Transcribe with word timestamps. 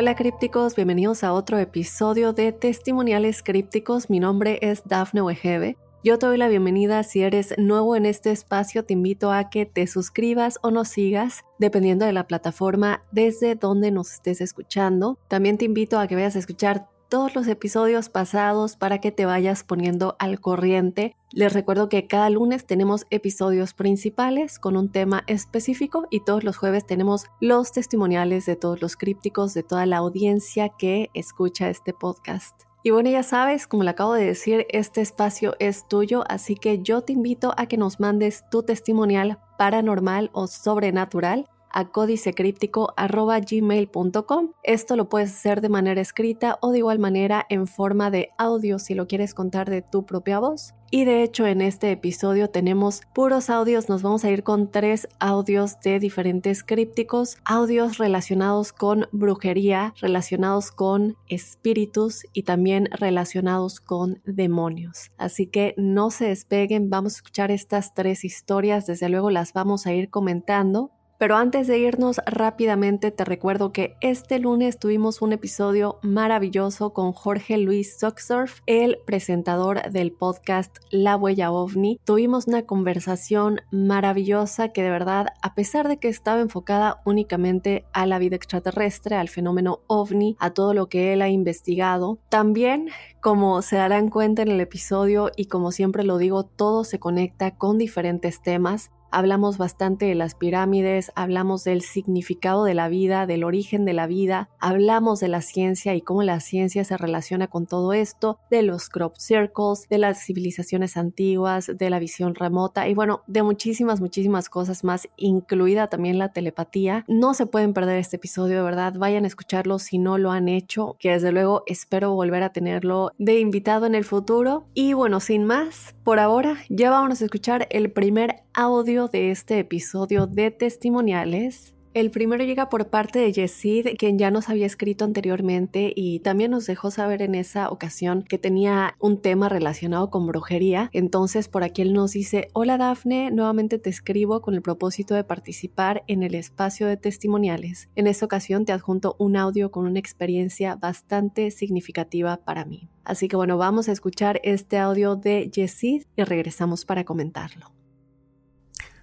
Hola 0.00 0.14
crípticos, 0.14 0.76
bienvenidos 0.76 1.24
a 1.24 1.32
otro 1.32 1.58
episodio 1.58 2.32
de 2.32 2.52
Testimoniales 2.52 3.42
Crípticos. 3.42 4.10
Mi 4.10 4.20
nombre 4.20 4.60
es 4.62 4.84
Dafne 4.84 5.22
Wegebe. 5.22 5.76
Yo 6.04 6.20
te 6.20 6.26
doy 6.26 6.38
la 6.38 6.46
bienvenida. 6.46 7.02
Si 7.02 7.20
eres 7.20 7.52
nuevo 7.58 7.96
en 7.96 8.06
este 8.06 8.30
espacio, 8.30 8.84
te 8.84 8.92
invito 8.92 9.32
a 9.32 9.50
que 9.50 9.66
te 9.66 9.88
suscribas 9.88 10.60
o 10.62 10.70
nos 10.70 10.86
sigas, 10.86 11.42
dependiendo 11.58 12.06
de 12.06 12.12
la 12.12 12.28
plataforma 12.28 13.02
desde 13.10 13.56
donde 13.56 13.90
nos 13.90 14.12
estés 14.12 14.40
escuchando. 14.40 15.18
También 15.26 15.58
te 15.58 15.64
invito 15.64 15.98
a 15.98 16.06
que 16.06 16.14
vayas 16.14 16.36
a 16.36 16.38
escuchar 16.38 16.86
todos 17.08 17.34
los 17.34 17.48
episodios 17.48 18.08
pasados 18.08 18.76
para 18.76 19.00
que 19.00 19.12
te 19.12 19.26
vayas 19.26 19.64
poniendo 19.64 20.16
al 20.18 20.40
corriente. 20.40 21.16
Les 21.30 21.52
recuerdo 21.52 21.88
que 21.88 22.06
cada 22.06 22.30
lunes 22.30 22.66
tenemos 22.66 23.06
episodios 23.10 23.74
principales 23.74 24.58
con 24.58 24.76
un 24.76 24.90
tema 24.90 25.24
específico 25.26 26.06
y 26.10 26.20
todos 26.20 26.44
los 26.44 26.56
jueves 26.56 26.86
tenemos 26.86 27.26
los 27.40 27.72
testimoniales 27.72 28.46
de 28.46 28.56
todos 28.56 28.80
los 28.82 28.96
crípticos, 28.96 29.54
de 29.54 29.62
toda 29.62 29.86
la 29.86 29.98
audiencia 29.98 30.68
que 30.68 31.10
escucha 31.14 31.70
este 31.70 31.92
podcast. 31.92 32.68
Y 32.84 32.90
bueno, 32.90 33.10
ya 33.10 33.22
sabes, 33.22 33.66
como 33.66 33.82
le 33.82 33.90
acabo 33.90 34.14
de 34.14 34.24
decir, 34.24 34.66
este 34.70 35.00
espacio 35.00 35.56
es 35.58 35.88
tuyo, 35.88 36.24
así 36.28 36.54
que 36.54 36.80
yo 36.80 37.02
te 37.02 37.12
invito 37.12 37.52
a 37.56 37.66
que 37.66 37.76
nos 37.76 37.98
mandes 37.98 38.44
tu 38.50 38.62
testimonial 38.62 39.38
paranormal 39.58 40.30
o 40.32 40.46
sobrenatural 40.46 41.48
a 41.72 41.90
códicecríptico.gmail.com. 41.90 44.52
Esto 44.62 44.96
lo 44.96 45.08
puedes 45.08 45.30
hacer 45.30 45.60
de 45.60 45.68
manera 45.68 46.00
escrita 46.00 46.58
o 46.60 46.72
de 46.72 46.78
igual 46.78 46.98
manera 46.98 47.46
en 47.48 47.66
forma 47.66 48.10
de 48.10 48.30
audio 48.38 48.78
si 48.78 48.94
lo 48.94 49.06
quieres 49.06 49.34
contar 49.34 49.68
de 49.70 49.82
tu 49.82 50.06
propia 50.06 50.38
voz. 50.38 50.74
Y 50.90 51.04
de 51.04 51.22
hecho 51.22 51.46
en 51.46 51.60
este 51.60 51.90
episodio 51.90 52.48
tenemos 52.48 53.02
puros 53.14 53.50
audios, 53.50 53.90
nos 53.90 54.02
vamos 54.02 54.24
a 54.24 54.30
ir 54.30 54.42
con 54.42 54.70
tres 54.70 55.06
audios 55.20 55.78
de 55.80 56.00
diferentes 56.00 56.64
crípticos, 56.64 57.36
audios 57.44 57.98
relacionados 57.98 58.72
con 58.72 59.06
brujería, 59.12 59.92
relacionados 60.00 60.72
con 60.72 61.16
espíritus 61.28 62.24
y 62.32 62.44
también 62.44 62.88
relacionados 62.90 63.80
con 63.80 64.22
demonios. 64.24 65.10
Así 65.18 65.46
que 65.46 65.74
no 65.76 66.10
se 66.10 66.28
despeguen, 66.28 66.88
vamos 66.88 67.14
a 67.14 67.18
escuchar 67.18 67.50
estas 67.50 67.92
tres 67.92 68.24
historias, 68.24 68.86
desde 68.86 69.10
luego 69.10 69.30
las 69.30 69.52
vamos 69.52 69.86
a 69.86 69.92
ir 69.92 70.08
comentando 70.08 70.92
pero 71.18 71.36
antes 71.36 71.66
de 71.66 71.78
irnos 71.78 72.20
rápidamente 72.26 73.10
te 73.10 73.24
recuerdo 73.24 73.72
que 73.72 73.96
este 74.00 74.38
lunes 74.38 74.78
tuvimos 74.78 75.20
un 75.20 75.32
episodio 75.32 75.98
maravilloso 76.02 76.92
con 76.92 77.12
Jorge 77.12 77.58
Luis 77.58 77.98
Soxorf, 77.98 78.60
el 78.66 78.98
presentador 79.04 79.90
del 79.90 80.12
podcast 80.12 80.78
La 80.90 81.16
Huella 81.16 81.50
OVNI. 81.50 82.00
Tuvimos 82.04 82.46
una 82.46 82.62
conversación 82.62 83.60
maravillosa 83.72 84.68
que 84.68 84.82
de 84.82 84.90
verdad, 84.90 85.26
a 85.42 85.54
pesar 85.54 85.88
de 85.88 85.98
que 85.98 86.08
estaba 86.08 86.40
enfocada 86.40 87.02
únicamente 87.04 87.84
a 87.92 88.06
la 88.06 88.20
vida 88.20 88.36
extraterrestre, 88.36 89.16
al 89.16 89.28
fenómeno 89.28 89.80
OVNI, 89.88 90.36
a 90.38 90.50
todo 90.50 90.72
lo 90.72 90.88
que 90.88 91.12
él 91.12 91.22
ha 91.22 91.28
investigado, 91.28 92.18
también 92.28 92.90
como 93.20 93.60
se 93.62 93.76
darán 93.76 94.08
cuenta 94.08 94.42
en 94.42 94.48
el 94.48 94.60
episodio 94.60 95.32
y 95.36 95.46
como 95.46 95.72
siempre 95.72 96.04
lo 96.04 96.18
digo, 96.18 96.44
todo 96.44 96.84
se 96.84 97.00
conecta 97.00 97.56
con 97.56 97.76
diferentes 97.76 98.40
temas. 98.40 98.92
Hablamos 99.10 99.56
bastante 99.56 100.06
de 100.06 100.14
las 100.14 100.34
pirámides, 100.34 101.12
hablamos 101.14 101.64
del 101.64 101.80
significado 101.80 102.64
de 102.64 102.74
la 102.74 102.88
vida, 102.88 103.26
del 103.26 103.44
origen 103.44 103.86
de 103.86 103.94
la 103.94 104.06
vida, 104.06 104.50
hablamos 104.60 105.20
de 105.20 105.28
la 105.28 105.40
ciencia 105.40 105.94
y 105.94 106.02
cómo 106.02 106.22
la 106.22 106.40
ciencia 106.40 106.84
se 106.84 106.96
relaciona 106.96 107.46
con 107.46 107.66
todo 107.66 107.94
esto, 107.94 108.38
de 108.50 108.62
los 108.62 108.90
crop 108.90 109.16
circles, 109.16 109.88
de 109.88 109.98
las 109.98 110.24
civilizaciones 110.24 110.96
antiguas, 110.96 111.70
de 111.74 111.90
la 111.90 111.98
visión 111.98 112.34
remota 112.34 112.86
y 112.86 112.94
bueno, 112.94 113.22
de 113.26 113.42
muchísimas, 113.42 114.00
muchísimas 114.00 114.50
cosas 114.50 114.84
más, 114.84 115.08
incluida 115.16 115.88
también 115.88 116.18
la 116.18 116.32
telepatía. 116.32 117.04
No 117.08 117.32
se 117.32 117.46
pueden 117.46 117.72
perder 117.72 117.98
este 117.98 118.16
episodio, 118.16 118.56
de 118.56 118.62
verdad, 118.62 118.94
vayan 118.98 119.24
a 119.24 119.28
escucharlo 119.28 119.78
si 119.78 119.98
no 119.98 120.18
lo 120.18 120.32
han 120.32 120.48
hecho, 120.48 120.96
que 120.98 121.12
desde 121.12 121.32
luego 121.32 121.62
espero 121.66 122.12
volver 122.12 122.42
a 122.42 122.52
tenerlo 122.52 123.12
de 123.18 123.40
invitado 123.40 123.86
en 123.86 123.94
el 123.94 124.04
futuro. 124.04 124.66
Y 124.74 124.92
bueno, 124.92 125.20
sin 125.20 125.44
más, 125.44 125.94
por 126.04 126.18
ahora 126.18 126.58
ya 126.68 126.90
vamos 126.90 127.20
a 127.20 127.24
escuchar 127.24 127.66
el 127.70 127.90
primer 127.90 128.42
audio 128.52 128.97
de 129.06 129.30
este 129.30 129.60
episodio 129.60 130.26
de 130.26 130.50
testimoniales. 130.50 131.74
El 131.94 132.10
primero 132.10 132.44
llega 132.44 132.68
por 132.68 132.90
parte 132.90 133.18
de 133.18 133.32
Yesid, 133.32 133.96
quien 133.98 134.18
ya 134.18 134.30
nos 134.30 134.48
había 134.48 134.66
escrito 134.66 135.04
anteriormente 135.04 135.92
y 135.96 136.20
también 136.20 136.50
nos 136.50 136.66
dejó 136.66 136.90
saber 136.90 137.22
en 137.22 137.34
esa 137.34 137.70
ocasión 137.70 138.22
que 138.22 138.38
tenía 138.38 138.94
un 139.00 139.20
tema 139.22 139.48
relacionado 139.48 140.10
con 140.10 140.26
brujería. 140.26 140.90
Entonces 140.92 141.48
por 141.48 141.64
aquí 141.64 141.82
él 141.82 141.94
nos 141.94 142.12
dice, 142.12 142.48
hola 142.52 142.76
Dafne, 142.76 143.30
nuevamente 143.30 143.78
te 143.78 143.90
escribo 143.90 144.42
con 144.42 144.54
el 144.54 144.62
propósito 144.62 145.14
de 145.14 145.24
participar 145.24 146.04
en 146.08 146.22
el 146.22 146.34
espacio 146.34 146.86
de 146.86 146.98
testimoniales. 146.98 147.88
En 147.96 148.06
esta 148.06 148.26
ocasión 148.26 148.64
te 148.64 148.72
adjunto 148.72 149.16
un 149.18 149.36
audio 149.36 149.70
con 149.70 149.86
una 149.86 149.98
experiencia 149.98 150.76
bastante 150.76 151.50
significativa 151.50 152.36
para 152.36 152.64
mí. 152.64 152.90
Así 153.02 153.28
que 153.28 153.36
bueno, 153.36 153.56
vamos 153.56 153.88
a 153.88 153.92
escuchar 153.92 154.40
este 154.44 154.76
audio 154.78 155.16
de 155.16 155.50
Yesid 155.50 156.02
y 156.16 156.22
regresamos 156.22 156.84
para 156.84 157.04
comentarlo. 157.04 157.72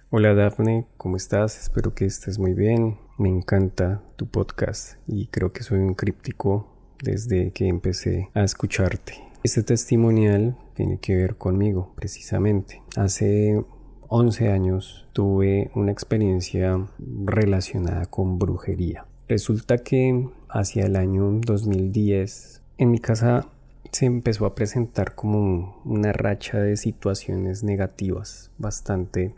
Hola 0.08 0.34
Daphne, 0.34 0.86
¿cómo 0.98 1.16
estás? 1.16 1.58
Espero 1.58 1.92
que 1.92 2.04
estés 2.04 2.38
muy 2.38 2.54
bien. 2.54 2.96
Me 3.18 3.28
encanta 3.28 4.04
tu 4.14 4.28
podcast 4.28 4.98
y 5.08 5.26
creo 5.26 5.52
que 5.52 5.64
soy 5.64 5.80
un 5.80 5.94
críptico 5.94 6.68
desde 7.02 7.50
que 7.50 7.66
empecé 7.66 8.30
a 8.32 8.44
escucharte. 8.44 9.14
Este 9.42 9.64
testimonial 9.64 10.56
tiene 10.74 11.00
que 11.00 11.16
ver 11.16 11.34
conmigo, 11.34 11.92
precisamente. 11.96 12.84
Hace 12.94 13.64
11 14.06 14.52
años 14.52 15.08
tuve 15.12 15.72
una 15.74 15.90
experiencia 15.90 16.86
relacionada 17.24 18.06
con 18.06 18.38
brujería. 18.38 19.06
Resulta 19.28 19.78
que 19.78 20.28
hacia 20.48 20.86
el 20.86 20.94
año 20.94 21.32
2010 21.44 22.62
en 22.78 22.92
mi 22.92 23.00
casa 23.00 23.48
se 23.90 24.06
empezó 24.06 24.46
a 24.46 24.54
presentar 24.54 25.16
como 25.16 25.82
una 25.84 26.12
racha 26.12 26.58
de 26.58 26.76
situaciones 26.76 27.64
negativas 27.64 28.52
bastante 28.56 29.34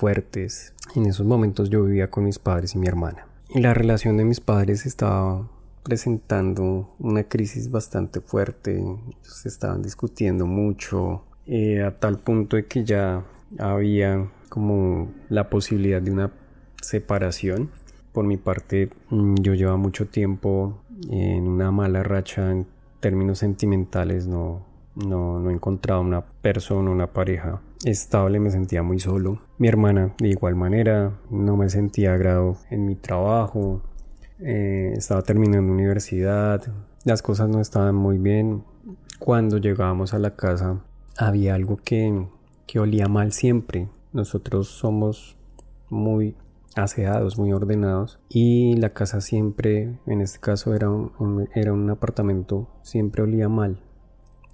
fuertes. 0.00 0.72
En 0.96 1.04
esos 1.04 1.26
momentos 1.26 1.68
yo 1.68 1.84
vivía 1.84 2.10
con 2.10 2.24
mis 2.24 2.38
padres 2.38 2.74
y 2.74 2.78
mi 2.78 2.86
hermana. 2.86 3.26
Y 3.50 3.60
la 3.60 3.74
relación 3.74 4.16
de 4.16 4.24
mis 4.24 4.40
padres 4.40 4.86
estaba 4.86 5.46
presentando 5.82 6.94
una 6.98 7.24
crisis 7.24 7.70
bastante 7.70 8.22
fuerte. 8.22 8.82
Se 9.20 9.48
estaban 9.48 9.82
discutiendo 9.82 10.46
mucho 10.46 11.24
eh, 11.46 11.82
a 11.82 11.98
tal 11.98 12.18
punto 12.18 12.56
de 12.56 12.64
que 12.64 12.82
ya 12.82 13.26
había 13.58 14.26
como 14.48 15.12
la 15.28 15.50
posibilidad 15.50 16.00
de 16.00 16.12
una 16.12 16.30
separación. 16.80 17.70
Por 18.12 18.24
mi 18.24 18.38
parte, 18.38 18.88
mm, 19.10 19.34
yo 19.42 19.52
llevaba 19.52 19.76
mucho 19.76 20.06
tiempo 20.06 20.80
en 21.10 21.46
una 21.46 21.70
mala 21.70 22.02
racha 22.02 22.50
en 22.50 22.66
términos 23.00 23.38
sentimentales, 23.38 24.26
no, 24.26 24.64
no, 24.94 25.38
no 25.40 25.50
encontraba 25.50 26.00
una 26.00 26.24
persona, 26.24 26.90
una 26.90 27.06
pareja 27.06 27.60
estable, 27.84 28.40
me 28.40 28.50
sentía 28.50 28.82
muy 28.82 28.98
solo. 28.98 29.40
Mi 29.58 29.68
hermana 29.68 30.14
de 30.18 30.28
igual 30.28 30.56
manera, 30.56 31.18
no 31.30 31.56
me 31.56 31.68
sentía 31.68 32.14
agrado 32.14 32.56
en 32.70 32.86
mi 32.86 32.96
trabajo, 32.96 33.82
eh, 34.38 34.92
estaba 34.96 35.22
terminando 35.22 35.72
universidad, 35.72 36.62
las 37.04 37.22
cosas 37.22 37.48
no 37.48 37.60
estaban 37.60 37.94
muy 37.94 38.18
bien. 38.18 38.64
Cuando 39.18 39.58
llegábamos 39.58 40.14
a 40.14 40.18
la 40.18 40.36
casa 40.36 40.80
había 41.16 41.54
algo 41.54 41.76
que, 41.76 42.26
que 42.66 42.80
olía 42.80 43.06
mal 43.06 43.32
siempre. 43.32 43.88
Nosotros 44.12 44.68
somos 44.68 45.36
muy 45.88 46.36
aseados, 46.74 47.38
muy 47.38 47.52
ordenados 47.52 48.18
y 48.28 48.76
la 48.76 48.90
casa 48.90 49.20
siempre, 49.20 49.98
en 50.06 50.20
este 50.20 50.38
caso 50.38 50.74
era 50.74 50.88
era 51.54 51.72
un 51.72 51.90
apartamento, 51.90 52.68
siempre 52.82 53.22
olía 53.22 53.48
mal 53.48 53.80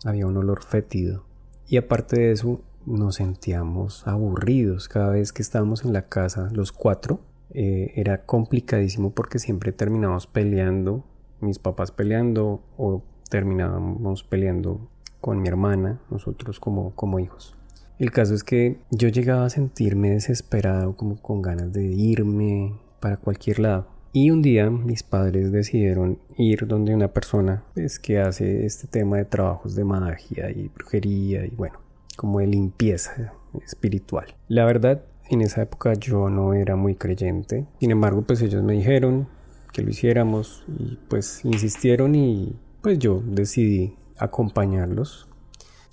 había 0.07 0.27
un 0.27 0.37
olor 0.37 0.63
fétido 0.63 1.25
Y 1.69 1.77
aparte 1.77 2.17
de 2.21 2.33
eso, 2.33 2.61
nos 2.87 3.17
sentíamos 3.17 4.07
aburridos 4.07 4.89
cada 4.89 5.11
vez 5.11 5.33
que 5.33 5.43
estábamos 5.43 5.85
en 5.85 5.93
la 5.93 6.09
casa, 6.09 6.49
los 6.53 6.73
cuatro. 6.73 7.21
Eh, 7.51 7.93
era 7.97 8.25
complicadísimo 8.25 9.11
porque 9.11 9.39
siempre 9.39 9.73
terminábamos 9.73 10.27
peleando, 10.27 11.05
mis 11.41 11.59
papás 11.59 11.91
peleando 11.91 12.63
o 12.77 13.03
terminábamos 13.29 14.25
peleando 14.25 14.89
con 15.21 15.41
mi 15.41 15.49
hermana, 15.49 16.01
nosotros 16.11 16.61
como, 16.61 16.95
como 16.95 17.19
hijos. 17.19 17.57
El 17.99 18.13
caso 18.13 18.35
es 18.35 18.45
que 18.45 18.79
yo 18.91 19.09
llegaba 19.09 19.47
a 19.47 19.51
sentirme 19.51 20.11
desesperado, 20.11 20.97
como 20.97 21.17
con 21.21 21.41
ganas 21.41 21.73
de 21.73 21.87
irme 21.87 22.75
para 23.01 23.17
cualquier 23.17 23.59
lado. 23.59 23.87
Y 24.13 24.31
un 24.31 24.43
día 24.43 24.71
mis 24.71 25.03
padres 25.03 25.51
decidieron 25.53 26.19
ir 26.37 26.67
donde 26.67 26.95
una 26.95 27.09
persona 27.09 27.65
pues, 27.75 27.99
que 27.99 28.19
hace 28.19 28.65
este 28.65 28.87
tema 28.87 29.17
de 29.17 29.25
trabajos 29.25 29.75
de 29.75 29.85
magia 29.85 30.51
y 30.51 30.69
brujería 30.69 31.45
y 31.45 31.51
bueno, 31.51 31.79
como 32.17 32.41
de 32.41 32.47
limpieza 32.47 33.33
espiritual. 33.65 34.35
La 34.49 34.65
verdad, 34.65 35.03
en 35.29 35.41
esa 35.43 35.63
época 35.63 35.95
yo 35.95 36.29
no 36.31 36.55
era 36.55 36.77
muy 36.77 36.95
creyente. 36.95 37.67
Sin 37.81 37.91
embargo, 37.91 38.23
pues 38.23 38.43
ellos 38.43 38.63
me 38.63 38.75
dijeron 38.75 39.29
que 39.73 39.83
lo 39.83 39.91
hiciéramos 39.91 40.65
y 40.69 40.99
pues 41.09 41.45
insistieron 41.45 42.15
y 42.15 42.57
pues 42.83 42.99
yo 42.99 43.23
decidí 43.25 43.95
acompañarlos. 44.19 45.29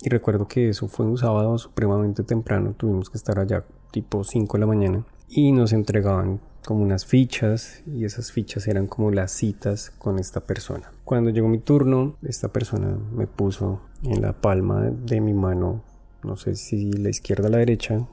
Y 0.00 0.08
recuerdo 0.08 0.48
que 0.48 0.68
eso 0.68 0.88
fue 0.88 1.06
un 1.06 1.16
sábado 1.16 1.56
supremamente 1.58 2.22
temprano, 2.22 2.74
tuvimos 2.76 3.10
que 3.10 3.16
estar 3.16 3.38
allá 3.38 3.64
tipo 3.90 4.24
5 4.24 4.56
de 4.56 4.60
la 4.60 4.66
mañana 4.66 5.06
y 5.28 5.52
nos 5.52 5.72
entregaban 5.72 6.40
como 6.64 6.82
unas 6.82 7.04
fichas 7.04 7.82
y 7.86 8.04
esas 8.04 8.32
fichas 8.32 8.66
eran 8.68 8.86
como 8.86 9.10
las 9.10 9.32
citas 9.32 9.90
con 9.90 10.18
esta 10.18 10.40
persona. 10.40 10.90
Cuando 11.04 11.30
llegó 11.30 11.48
mi 11.48 11.58
turno, 11.58 12.16
esta 12.22 12.48
persona 12.48 12.98
me 13.12 13.26
puso 13.26 13.80
en 14.02 14.22
la 14.22 14.32
palma 14.32 14.80
de 14.82 15.20
mi 15.20 15.34
mano 15.34 15.82
no 16.24 16.36
sé 16.36 16.54
si 16.54 16.92
la 16.92 17.10
izquierda 17.10 17.48
o 17.48 17.50
la 17.50 17.58
derecha, 17.58 18.06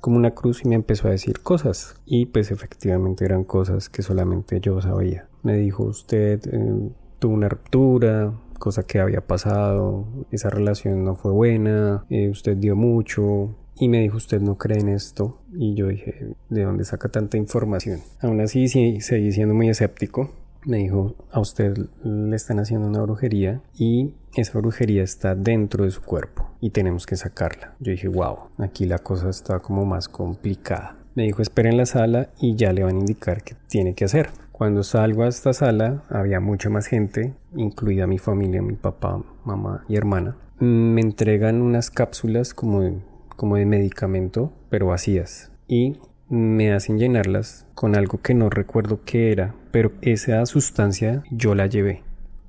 como 0.00 0.16
una 0.16 0.32
cruz 0.32 0.64
y 0.64 0.68
me 0.68 0.74
empezó 0.74 1.08
a 1.08 1.10
decir 1.10 1.40
cosas. 1.40 1.94
Y 2.06 2.26
pues 2.26 2.50
efectivamente 2.50 3.24
eran 3.24 3.44
cosas 3.44 3.88
que 3.88 4.02
solamente 4.02 4.60
yo 4.60 4.80
sabía. 4.80 5.28
Me 5.42 5.54
dijo 5.54 5.84
usted 5.84 6.40
eh, 6.52 6.90
tuvo 7.18 7.34
una 7.34 7.48
ruptura, 7.48 8.32
cosa 8.58 8.84
que 8.84 9.00
había 9.00 9.20
pasado, 9.20 10.06
esa 10.30 10.50
relación 10.50 11.04
no 11.04 11.14
fue 11.16 11.32
buena, 11.32 12.04
eh, 12.10 12.28
usted 12.28 12.56
dio 12.56 12.76
mucho. 12.76 13.56
Y 13.76 13.88
me 13.88 14.00
dijo, 14.00 14.18
usted 14.18 14.42
no 14.42 14.58
cree 14.58 14.78
en 14.78 14.90
esto. 14.90 15.40
Y 15.54 15.74
yo 15.74 15.88
dije, 15.88 16.34
¿de 16.50 16.64
dónde 16.64 16.84
saca 16.84 17.08
tanta 17.08 17.38
información? 17.38 18.00
Aún 18.20 18.42
así, 18.42 18.68
sí, 18.68 19.00
seguí 19.00 19.32
siendo 19.32 19.54
muy 19.54 19.70
escéptico 19.70 20.30
me 20.64 20.78
dijo, 20.78 21.14
a 21.30 21.40
usted 21.40 21.76
le 22.04 22.36
están 22.36 22.60
haciendo 22.60 22.86
una 22.86 23.02
brujería 23.02 23.62
y 23.74 24.14
esa 24.34 24.58
brujería 24.58 25.02
está 25.02 25.34
dentro 25.34 25.84
de 25.84 25.90
su 25.90 26.02
cuerpo 26.02 26.50
y 26.60 26.70
tenemos 26.70 27.06
que 27.06 27.16
sacarla. 27.16 27.74
Yo 27.80 27.92
dije, 27.92 28.08
wow, 28.08 28.50
aquí 28.58 28.84
la 28.84 28.98
cosa 28.98 29.30
está 29.30 29.60
como 29.60 29.84
más 29.84 30.08
complicada. 30.08 30.96
Me 31.14 31.24
dijo, 31.24 31.42
espere 31.42 31.70
en 31.70 31.76
la 31.76 31.86
sala 31.86 32.30
y 32.40 32.54
ya 32.56 32.72
le 32.72 32.84
van 32.84 32.96
a 32.96 33.00
indicar 33.00 33.42
qué 33.42 33.56
tiene 33.68 33.94
que 33.94 34.04
hacer. 34.04 34.30
Cuando 34.52 34.82
salgo 34.82 35.22
a 35.22 35.28
esta 35.28 35.52
sala 35.52 36.04
había 36.10 36.38
mucha 36.38 36.68
más 36.68 36.86
gente, 36.86 37.34
incluida 37.56 38.06
mi 38.06 38.18
familia, 38.18 38.62
mi 38.62 38.74
papá, 38.74 39.22
mamá 39.44 39.84
y 39.88 39.96
hermana. 39.96 40.36
Me 40.58 41.00
entregan 41.00 41.62
unas 41.62 41.90
cápsulas 41.90 42.52
como 42.52 42.82
de, 42.82 42.98
como 43.36 43.56
de 43.56 43.64
medicamento, 43.64 44.52
pero 44.68 44.88
vacías. 44.88 45.50
Y 45.66 45.98
me 46.30 46.72
hacen 46.72 46.98
llenarlas 46.98 47.66
con 47.74 47.96
algo 47.96 48.20
que 48.22 48.34
no 48.34 48.48
recuerdo 48.50 49.00
qué 49.04 49.32
era, 49.32 49.56
pero 49.72 49.92
esa 50.00 50.46
sustancia 50.46 51.24
yo 51.30 51.56
la 51.56 51.66
llevé. 51.66 52.04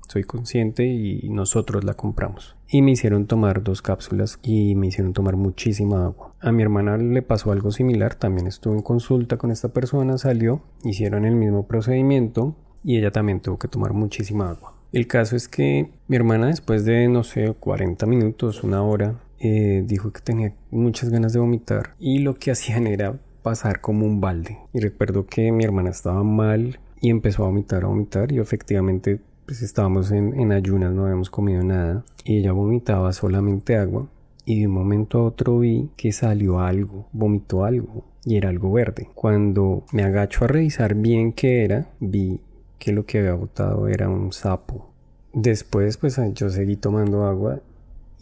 Soy 0.08 0.22
consciente 0.22 0.86
y 0.86 1.28
nosotros 1.30 1.84
la 1.84 1.94
compramos. 1.94 2.54
Y 2.68 2.82
me 2.82 2.92
hicieron 2.92 3.26
tomar 3.26 3.64
dos 3.64 3.82
cápsulas 3.82 4.38
y 4.42 4.76
me 4.76 4.86
hicieron 4.86 5.14
tomar 5.14 5.36
muchísima 5.36 6.04
agua. 6.04 6.34
A 6.40 6.52
mi 6.52 6.62
hermana 6.62 6.96
le 6.96 7.22
pasó 7.22 7.50
algo 7.50 7.72
similar, 7.72 8.14
también 8.14 8.46
estuvo 8.46 8.74
en 8.74 8.82
consulta 8.82 9.36
con 9.36 9.50
esta 9.50 9.68
persona, 9.68 10.16
salió, 10.16 10.62
hicieron 10.84 11.24
el 11.24 11.34
mismo 11.34 11.66
procedimiento 11.66 12.54
y 12.84 12.98
ella 12.98 13.10
también 13.10 13.40
tuvo 13.40 13.58
que 13.58 13.68
tomar 13.68 13.94
muchísima 13.94 14.50
agua. 14.50 14.74
El 14.92 15.06
caso 15.08 15.34
es 15.34 15.48
que 15.48 15.90
mi 16.06 16.16
hermana 16.16 16.48
después 16.48 16.84
de, 16.84 17.08
no 17.08 17.24
sé, 17.24 17.52
40 17.58 18.06
minutos, 18.06 18.62
una 18.62 18.82
hora, 18.82 19.18
eh, 19.40 19.82
dijo 19.86 20.12
que 20.12 20.20
tenía 20.20 20.54
muchas 20.70 21.10
ganas 21.10 21.32
de 21.32 21.40
vomitar 21.40 21.94
y 21.98 22.18
lo 22.18 22.34
que 22.34 22.52
hacían 22.52 22.86
era 22.86 23.18
pasar 23.42 23.80
como 23.80 24.06
un 24.06 24.20
balde. 24.20 24.58
Y 24.72 24.80
recuerdo 24.80 25.26
que 25.26 25.52
mi 25.52 25.64
hermana 25.64 25.90
estaba 25.90 26.22
mal 26.22 26.78
y 27.00 27.10
empezó 27.10 27.42
a 27.42 27.46
vomitar, 27.46 27.84
a 27.84 27.88
vomitar 27.88 28.32
y 28.32 28.38
efectivamente 28.38 29.20
pues 29.46 29.62
estábamos 29.62 30.12
en, 30.12 30.38
en 30.38 30.52
ayunas, 30.52 30.92
no 30.92 31.04
habíamos 31.04 31.30
comido 31.30 31.62
nada 31.64 32.04
y 32.24 32.38
ella 32.38 32.52
vomitaba 32.52 33.12
solamente 33.12 33.76
agua 33.76 34.08
y 34.44 34.60
de 34.60 34.66
un 34.66 34.74
momento 34.74 35.18
a 35.18 35.24
otro 35.24 35.58
vi 35.58 35.90
que 35.96 36.12
salió 36.12 36.60
algo, 36.60 37.08
vomitó 37.12 37.64
algo 37.64 38.04
y 38.24 38.36
era 38.36 38.48
algo 38.48 38.72
verde. 38.72 39.08
Cuando 39.14 39.84
me 39.92 40.04
agacho 40.04 40.44
a 40.44 40.48
revisar 40.48 40.94
bien 40.94 41.32
qué 41.32 41.64
era, 41.64 41.88
vi 42.00 42.40
que 42.78 42.92
lo 42.92 43.06
que 43.06 43.18
había 43.18 43.34
botado 43.34 43.88
era 43.88 44.08
un 44.08 44.32
sapo. 44.32 44.90
Después 45.32 45.96
pues 45.96 46.20
yo 46.34 46.50
seguí 46.50 46.76
tomando 46.76 47.24
agua 47.24 47.60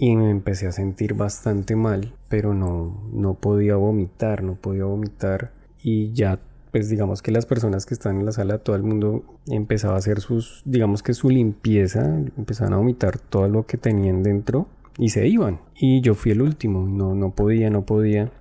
y 0.00 0.17
me 0.17 0.31
empecé 0.31 0.67
a 0.67 0.73
sentir 0.73 1.12
bastante 1.12 1.76
mal, 1.76 2.14
pero 2.31 2.55
no, 2.55 3.06
no 3.12 3.35
podía 3.35 3.76
vomitar, 3.76 4.43
no 4.43 4.55
podía 4.55 4.85
vomitar 4.85 5.52
y 5.82 6.12
ya 6.14 6.41
pues 6.70 6.88
digamos 6.88 7.20
que 7.20 7.32
las 7.32 7.44
personas 7.44 7.85
que 7.85 7.93
están 7.93 8.19
en 8.19 8.25
la 8.25 8.32
sala, 8.32 8.58
todo 8.58 8.76
el 8.76 8.82
mundo 8.82 9.25
empezaba 9.47 9.97
a 9.97 9.99
hacer 9.99 10.20
sus, 10.20 10.62
digamos 10.64 11.02
que 11.02 11.12
su 11.12 11.29
limpieza, 11.29 12.17
empezaban 12.38 12.73
a 12.73 12.79
vomitar 12.79 13.19
todo 13.19 13.47
lo 13.49 13.67
que 13.67 13.76
tenían 13.76 14.23
dentro 14.23 14.69
y 14.97 15.11
se 15.11 15.29
iban. 15.29 15.61
Y 15.76 16.00
yo 16.00 16.14
fui 16.14 16.32
el 16.32 16.41
último, 16.41 16.87
no, 16.87 17.14
no 17.14 17.35
podía, 17.35 17.69
no 17.69 17.85
podía. 17.85 18.32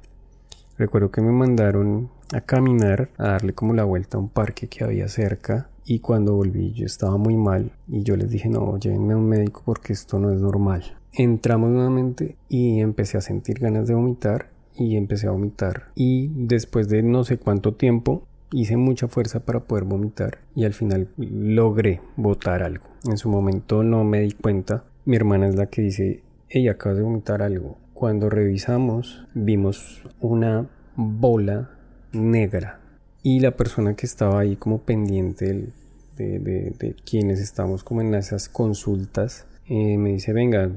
Recuerdo 0.78 1.12
que 1.12 1.22
me 1.22 1.32
mandaron 1.32 2.10
a 2.32 2.40
caminar, 2.40 3.10
a 3.18 3.32
darle 3.32 3.54
como 3.54 3.74
la 3.74 3.84
vuelta 3.84 4.18
a 4.18 4.22
un 4.22 4.30
parque 4.30 4.68
que 4.68 4.86
había 4.86 5.10
cerca 5.10 5.70
y 5.84 6.00
cuando 6.00 6.36
volví 6.36 6.72
yo 6.72 6.86
estaba 6.86 7.18
muy 7.18 7.36
mal 7.36 7.74
y 7.88 8.04
yo 8.04 8.16
les 8.16 8.30
dije 8.30 8.48
no, 8.48 8.78
llévenme 8.78 9.14
a 9.14 9.18
un 9.18 9.28
médico 9.28 9.64
porque 9.66 9.92
esto 9.92 10.20
no 10.20 10.32
es 10.32 10.40
normal. 10.40 10.99
Entramos 11.14 11.72
nuevamente 11.72 12.38
y 12.50 12.82
empecé 12.82 13.18
a 13.18 13.22
sentir 13.22 13.60
ganas 13.60 13.88
de 13.88 13.96
vomitar 13.96 14.50
y 14.76 14.96
empecé 14.96 15.28
a 15.28 15.32
vomitar. 15.32 15.88
Y 15.96 16.30
después 16.36 16.88
de 16.90 17.04
no 17.04 17.24
sé 17.24 17.38
cuánto 17.38 17.74
tiempo 17.74 18.24
hice 18.52 18.78
mucha 18.78 19.08
fuerza 19.08 19.42
para 19.42 19.62
poder 19.62 19.84
vomitar 19.84 20.40
y 20.56 20.66
al 20.66 20.74
final 20.74 21.10
logré 21.18 22.02
botar 22.16 22.64
algo. 22.64 22.86
En 23.06 23.18
su 23.18 23.30
momento 23.30 23.84
no 23.84 24.04
me 24.04 24.22
di 24.22 24.32
cuenta. 24.32 24.86
Mi 25.06 25.16
hermana 25.16 25.48
es 25.48 25.56
la 25.56 25.68
que 25.68 25.82
dice, 25.82 26.24
ella 26.50 26.72
acaba 26.72 26.96
de 26.96 27.02
vomitar 27.02 27.42
algo. 27.42 27.78
Cuando 27.94 28.30
revisamos 28.30 29.26
vimos 29.34 30.02
una 30.20 30.70
bola 30.96 31.72
negra 32.14 32.80
y 33.24 33.40
la 33.40 33.52
persona 33.52 33.96
que 33.96 34.06
estaba 34.06 34.40
ahí 34.40 34.56
como 34.56 34.80
pendiente 34.80 35.74
de, 36.18 36.40
de 36.40 36.96
quienes 37.06 37.40
estamos 37.40 37.84
como 37.84 38.02
en 38.02 38.14
esas 38.14 38.50
consultas 38.50 39.46
me 39.70 40.14
dice, 40.14 40.34
venga, 40.34 40.72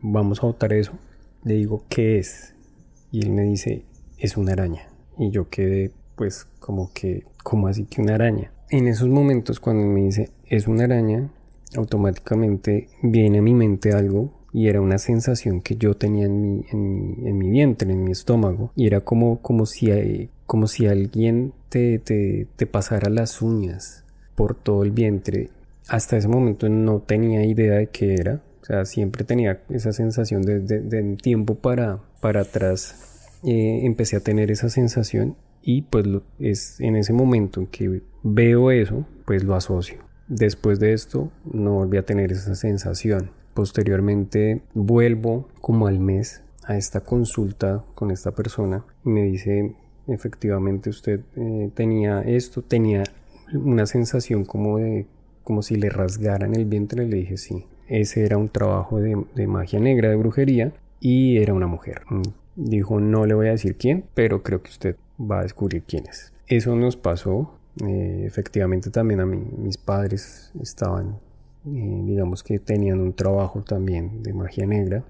vamos 0.00 0.42
a 0.42 0.46
botar 0.46 0.72
eso. 0.72 0.92
Le 1.44 1.54
digo, 1.54 1.84
¿qué 1.88 2.18
es? 2.18 2.54
Y 3.10 3.20
él 3.20 3.30
me 3.30 3.42
dice, 3.42 3.84
es 4.18 4.36
una 4.36 4.52
araña. 4.52 4.88
Y 5.18 5.30
yo 5.30 5.48
quedé 5.48 5.92
pues 6.16 6.46
como 6.60 6.92
que, 6.92 7.24
como 7.42 7.68
así 7.68 7.84
que 7.84 8.00
una 8.00 8.14
araña? 8.14 8.52
En 8.70 8.88
esos 8.88 9.08
momentos 9.08 9.60
cuando 9.60 9.86
me 9.86 10.02
dice, 10.02 10.30
es 10.46 10.66
una 10.66 10.84
araña, 10.84 11.30
automáticamente 11.76 12.88
viene 13.02 13.38
a 13.38 13.42
mi 13.42 13.54
mente 13.54 13.92
algo 13.92 14.32
y 14.52 14.68
era 14.68 14.80
una 14.80 14.98
sensación 14.98 15.60
que 15.60 15.76
yo 15.76 15.94
tenía 15.94 16.26
en 16.26 16.40
mi, 16.40 16.64
en 16.70 17.38
mi, 17.38 17.50
vientre, 17.50 17.90
en 17.90 18.04
mi 18.04 18.12
estómago. 18.12 18.70
Y 18.76 18.86
era 18.86 19.00
como, 19.00 19.40
como, 19.40 19.66
si, 19.66 20.30
como 20.46 20.66
si 20.66 20.86
alguien 20.86 21.52
te, 21.68 21.98
te, 21.98 22.46
te 22.56 22.66
pasara 22.66 23.10
las 23.10 23.42
uñas 23.42 24.04
por 24.34 24.54
todo 24.54 24.82
el 24.82 24.90
vientre 24.90 25.50
hasta 25.92 26.16
ese 26.16 26.26
momento 26.26 26.70
no 26.70 27.00
tenía 27.00 27.44
idea 27.44 27.74
de 27.74 27.88
qué 27.88 28.14
era. 28.14 28.40
O 28.62 28.64
sea, 28.64 28.86
siempre 28.86 29.24
tenía 29.24 29.62
esa 29.68 29.92
sensación 29.92 30.40
de, 30.40 30.60
de, 30.60 31.16
tiempo 31.16 31.56
para, 31.56 32.00
para 32.22 32.40
atrás. 32.40 33.28
Eh, 33.44 33.80
empecé 33.82 34.16
a 34.16 34.20
tener 34.20 34.50
esa 34.50 34.70
sensación 34.70 35.36
y 35.60 35.82
pues 35.82 36.06
es 36.38 36.80
en 36.80 36.96
ese 36.96 37.12
momento 37.12 37.60
en 37.60 37.66
que 37.66 38.00
veo 38.22 38.70
eso, 38.70 39.06
pues 39.26 39.44
lo 39.44 39.54
asocio. 39.54 39.98
Después 40.28 40.80
de 40.80 40.94
esto 40.94 41.30
no 41.44 41.74
volví 41.74 41.98
a 41.98 42.06
tener 42.06 42.32
esa 42.32 42.54
sensación. 42.54 43.30
Posteriormente 43.52 44.62
vuelvo 44.72 45.50
como 45.60 45.88
al 45.88 46.00
mes 46.00 46.42
a 46.64 46.78
esta 46.78 47.02
consulta 47.02 47.84
con 47.94 48.10
esta 48.10 48.30
persona 48.30 48.82
y 49.04 49.10
me 49.10 49.24
dice 49.24 49.76
efectivamente 50.06 50.88
usted 50.88 51.20
eh, 51.36 51.70
tenía 51.74 52.22
esto, 52.22 52.62
tenía 52.62 53.02
una 53.52 53.84
sensación 53.84 54.46
como 54.46 54.78
de 54.78 55.06
como 55.44 55.62
si 55.62 55.76
le 55.76 55.88
rasgaran 55.88 56.54
el 56.54 56.64
vientre, 56.64 57.06
le 57.06 57.16
dije 57.16 57.36
sí. 57.36 57.66
Ese 57.88 58.24
era 58.24 58.38
un 58.38 58.48
trabajo 58.48 59.00
de, 59.00 59.46
magia 59.46 59.80
negra, 59.80 60.08
de 60.08 60.16
brujería, 60.16 60.72
y 61.00 61.38
era 61.38 61.52
una 61.52 61.66
mujer. 61.66 62.02
Mm, 62.08 62.22
dijo, 62.56 63.00
no 63.00 63.26
le 63.26 63.34
voy 63.34 63.48
a 63.48 63.52
decir 63.52 63.76
quién, 63.76 64.04
pero 64.14 64.42
creo 64.42 64.62
que 64.62 64.70
usted 64.70 64.96
va 65.18 65.40
a 65.40 65.42
descubrir 65.42 65.82
quién 65.82 66.06
es. 66.06 66.32
Eso 66.46 66.74
nos 66.76 66.96
pasó. 66.96 67.58
Eh, 67.86 68.24
efectivamente 68.26 68.90
también 68.90 69.20
a 69.20 69.26
mí, 69.26 69.42
mis 69.58 69.78
padres 69.78 70.52
estaban, 70.60 71.18
eh, 71.66 72.02
digamos 72.04 72.42
que 72.42 72.58
tenían 72.58 73.00
un 73.00 73.14
trabajo 73.14 73.62
también 73.62 74.22
de 74.22 74.32
magia 74.32 74.66
negra. 74.66 75.04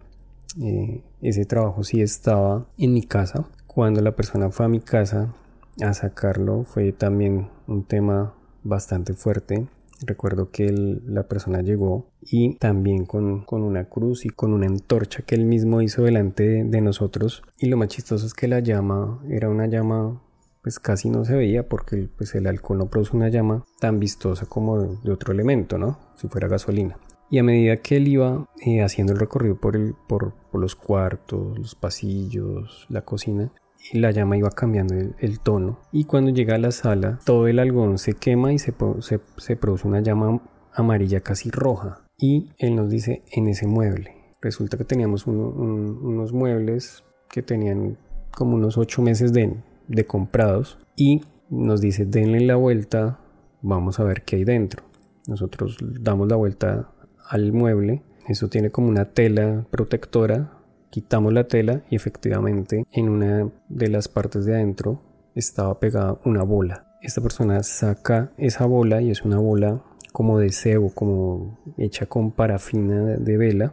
Eh, 0.61 1.03
ese 1.21 1.45
trabajo 1.45 1.83
sí 1.83 2.01
estaba 2.01 2.67
en 2.79 2.93
mi 2.93 3.03
casa. 3.03 3.49
Cuando 3.67 4.01
la 4.01 4.15
persona 4.15 4.51
fue 4.51 4.67
a 4.67 4.69
mi 4.69 4.81
casa 4.81 5.35
a 5.81 5.95
sacarlo 5.95 6.65
fue 6.65 6.93
también 6.93 7.49
un 7.67 7.85
tema 7.85 8.35
bastante 8.63 9.15
fuerte. 9.15 9.67
Recuerdo 10.05 10.51
que 10.51 10.71
la 10.71 11.29
persona 11.29 11.63
llegó 11.63 12.11
y 12.21 12.57
también 12.57 13.07
con, 13.07 13.45
una 13.51 13.85
cruz 13.85 14.25
y 14.25 14.31
con 14.31 14.53
una 14.53 14.67
antorcha 14.67 15.23
que 15.23 15.35
él 15.35 15.45
mismo 15.45 15.81
hizo 15.83 16.03
delante 16.03 16.65
de, 16.65 16.81
nosotros. 16.81 17.43
Y 17.59 17.67
lo 17.67 17.77
más 17.77 17.89
chistoso 17.89 18.27
es 18.27 18.35
que 18.35 18.49
la 18.49 18.61
llama 18.61 19.23
era 19.29 19.49
una 19.49 19.67
llama 19.67 20.21
pues 20.63 20.79
casi 20.79 21.11
no 21.11 21.25
se 21.25 21.35
veía 21.35 21.69
porque 21.69 22.09
pues 22.17 22.35
el 22.35 22.47
alcohol 22.47 22.79
no 22.79 22.87
produce 22.87 23.17
una 23.17 23.29
llama 23.29 23.65
tan 23.81 23.99
vistosa 23.99 24.47
como 24.47 24.81
de, 24.81 25.13
otro 25.13 25.33
elemento, 25.33 25.79
¿no? 25.79 25.99
Si 26.17 26.29
fuera 26.29 26.49
gasolina. 26.49 26.99
Y 27.31 27.39
a 27.39 27.43
medida 27.43 27.79
que 27.79 27.97
él 27.97 28.09
iba 28.09 28.49
eh, 28.65 28.83
haciendo 28.83 29.13
el 29.13 29.19
recorrido 29.19 29.57
por, 29.57 29.75
el, 29.75 29.95
por, 30.07 30.35
los 30.53 30.77
cuartos, 30.77 31.59
los 31.59 31.75
pasillos, 31.75 32.87
la 32.91 33.03
cocina, 33.03 33.51
la 33.93 34.11
llama 34.11 34.37
iba 34.37 34.51
cambiando 34.51 34.95
el, 35.19 35.41
tono. 35.41 35.81
Y 35.93 36.05
cuando 36.05 36.31
llega 36.31 36.55
a 36.55 36.59
la 36.59 36.71
sala, 36.71 37.19
todo 37.25 37.49
el 37.49 37.59
algodón 37.59 37.99
se 37.99 38.15
quema 38.15 38.53
y 38.53 38.59
se, 38.59 38.73
se, 39.01 39.57
produce 39.57 39.89
una 39.89 40.01
llama 40.01 40.41
amarilla 40.73 41.21
casi 41.21 41.51
roja. 41.51 42.07
Y 42.17 42.51
él 42.59 42.77
nos 42.77 42.91
dice 42.91 43.23
en 43.33 43.49
ese 43.49 43.67
mueble. 43.67 44.17
Resulta 44.41 44.77
que 44.77 44.85
teníamos 44.85 45.27
unos 45.27 46.33
muebles 46.33 47.05
que 47.29 47.43
tenían 47.43 47.99
como 48.31 48.55
unos 48.55 48.79
ocho 48.79 49.03
meses 49.03 49.33
de, 49.33 49.57
de 49.89 50.07
comprados. 50.07 50.79
Y 50.97 51.23
nos 51.51 51.81
dice 51.81 52.07
denle 52.07 52.41
la 52.41 52.57
vuelta, 52.57 53.21
vamos 53.63 54.01
a 54.01 54.05
ver 54.05 54.23
qué 54.23 54.37
hay 54.37 54.45
dentro. 54.45 54.85
Nosotros 55.27 55.77
damos 55.81 56.29
la 56.29 56.37
vuelta 56.37 56.93
al 57.29 57.53
mueble. 57.53 58.03
Eso 58.29 58.49
tiene 58.49 58.71
como 58.71 58.89
una 58.89 59.07
tela 59.07 59.67
protectora. 59.71 60.62
Quitamos 60.93 61.33
la 61.33 61.49
tela 61.49 61.85
y 61.89 61.97
efectivamente 61.97 62.85
en 62.93 63.09
una 63.09 63.51
de 63.71 63.89
las 63.89 64.09
partes 64.09 64.45
de 64.45 64.57
adentro 64.57 65.01
estaba 65.35 65.81
pegada 65.81 66.21
una 66.27 66.43
bola. 66.43 66.99
Esta 67.01 67.23
persona 67.23 67.63
saca 67.63 68.35
esa 68.37 68.67
bola 68.67 69.01
y 69.01 69.11
es 69.11 69.23
una 69.23 69.39
bola 69.39 69.83
como 70.13 70.39
de 70.39 70.53
cebo, 70.53 70.91
como 70.95 71.59
hecha 71.79 72.05
con 72.05 72.31
parafina 72.31 73.17
de 73.17 73.37
vela. 73.39 73.73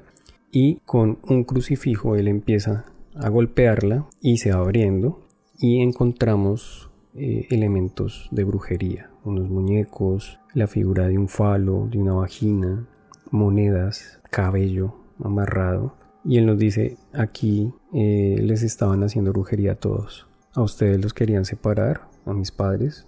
Y 0.49 0.75
con 0.85 1.19
un 1.27 1.43
crucifijo 1.43 2.15
él 2.15 2.29
empieza 2.29 2.85
a 3.15 3.27
golpearla 3.27 4.07
y 4.21 4.37
se 4.37 4.53
va 4.53 4.59
abriendo 4.59 5.27
y 5.57 5.81
encontramos 5.81 6.89
eh, 7.15 7.47
elementos 7.49 8.29
de 8.31 8.45
brujería, 8.45 9.11
unos 9.25 9.49
muñecos, 9.49 10.39
la 10.53 10.67
figura 10.67 11.09
de 11.09 11.17
un 11.17 11.27
falo, 11.27 11.89
de 11.91 11.97
una 11.97 12.13
vagina, 12.13 12.87
monedas, 13.29 14.21
cabello 14.31 14.95
amarrado. 15.21 15.98
Y 16.23 16.37
él 16.37 16.45
nos 16.45 16.57
dice, 16.57 16.97
aquí 17.13 17.73
eh, 17.93 18.39
les 18.41 18.63
estaban 18.63 19.03
haciendo 19.03 19.31
brujería 19.31 19.73
a 19.73 19.75
todos. 19.75 20.27
A 20.53 20.61
ustedes 20.61 21.01
los 21.01 21.13
querían 21.13 21.45
separar, 21.45 22.09
a 22.25 22.33
mis 22.33 22.51
padres. 22.51 23.07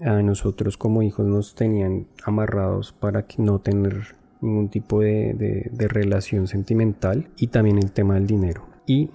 A 0.00 0.22
nosotros 0.22 0.76
como 0.76 1.02
hijos 1.02 1.26
nos 1.26 1.54
tenían 1.54 2.06
amarrados 2.24 2.92
para 2.92 3.26
no 3.38 3.60
tener 3.60 4.16
ningún 4.40 4.68
tipo 4.68 5.00
de, 5.00 5.70
relación 5.88 6.46
sentimental 6.46 7.30
y 7.36 7.46
también 7.46 7.78
el 7.78 7.92
tema 7.92 8.14
del 8.14 8.26
dinero. 8.26 8.66
Y 8.86 9.10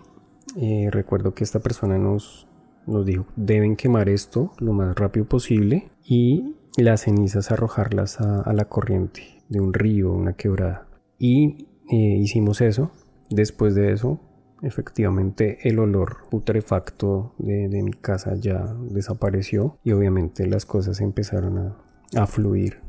eh, 0.57 0.89
recuerdo 0.91 1.35
que 1.35 1.43
esta 1.43 1.59
persona 1.59 1.97
nos, 1.97 2.47
nos 2.87 3.05
dijo, 3.05 3.25
deben 3.35 3.75
quemar 3.75 4.09
esto 4.09 4.53
lo 4.57 4.73
más 4.73 4.95
rápido 4.95 5.27
posible 5.27 5.91
y 6.03 6.55
las 6.77 7.01
cenizas 7.01 7.51
arrojarlas 7.51 8.19
a 8.21 8.51
la 8.53 8.65
corriente 8.65 9.39
de 9.49 9.59
un 9.59 9.73
río, 9.73 10.13
una 10.13 10.33
quebrada. 10.33 10.87
Y 11.17 11.67
eh, 11.91 12.17
hicimos 12.17 12.61
eso. 12.61 12.91
Después 13.29 13.75
de 13.75 13.91
eso, 13.91 14.19
efectivamente 14.61 15.67
el 15.67 15.79
olor 15.79 16.29
putrefacto 16.29 17.33
de, 17.37 17.67
mi 17.83 17.93
casa 17.93 18.35
ya 18.35 18.73
desapareció 18.89 19.77
y 19.83 19.91
obviamente 19.91 20.47
las 20.47 20.65
cosas 20.65 21.01
empezaron 21.01 21.57
a, 21.57 21.77
a 22.15 22.27
fluir. 22.27 22.81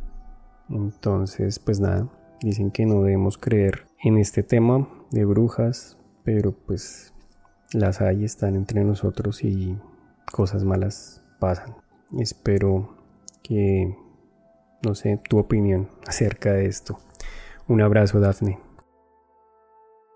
Entonces, 0.69 1.59
pues 1.59 1.81
nada, 1.81 2.09
dicen 2.41 2.71
que 2.71 2.87
no 2.87 3.03
debemos 3.03 3.39
creer 3.39 3.87
en 4.03 4.19
este 4.19 4.43
tema 4.43 4.89
de 5.11 5.25
brujas, 5.25 5.99
pero 6.25 6.53
pues 6.53 7.13
las 7.73 8.01
hay, 8.01 8.25
están 8.25 8.57
entre 8.57 8.85
nosotros 8.85 9.45
y 9.45 9.79
cosas 10.33 10.65
malas 10.65 11.23
pasan. 11.39 11.77
Espero 12.19 12.97
que 13.43 13.95
no 14.83 14.95
sé, 14.95 15.21
tu 15.29 15.39
opinión 15.39 15.89
acerca 16.07 16.53
de 16.53 16.67
esto. 16.67 16.99
Un 17.69 17.83
abrazo, 17.83 18.21
Daphne. 18.21 18.59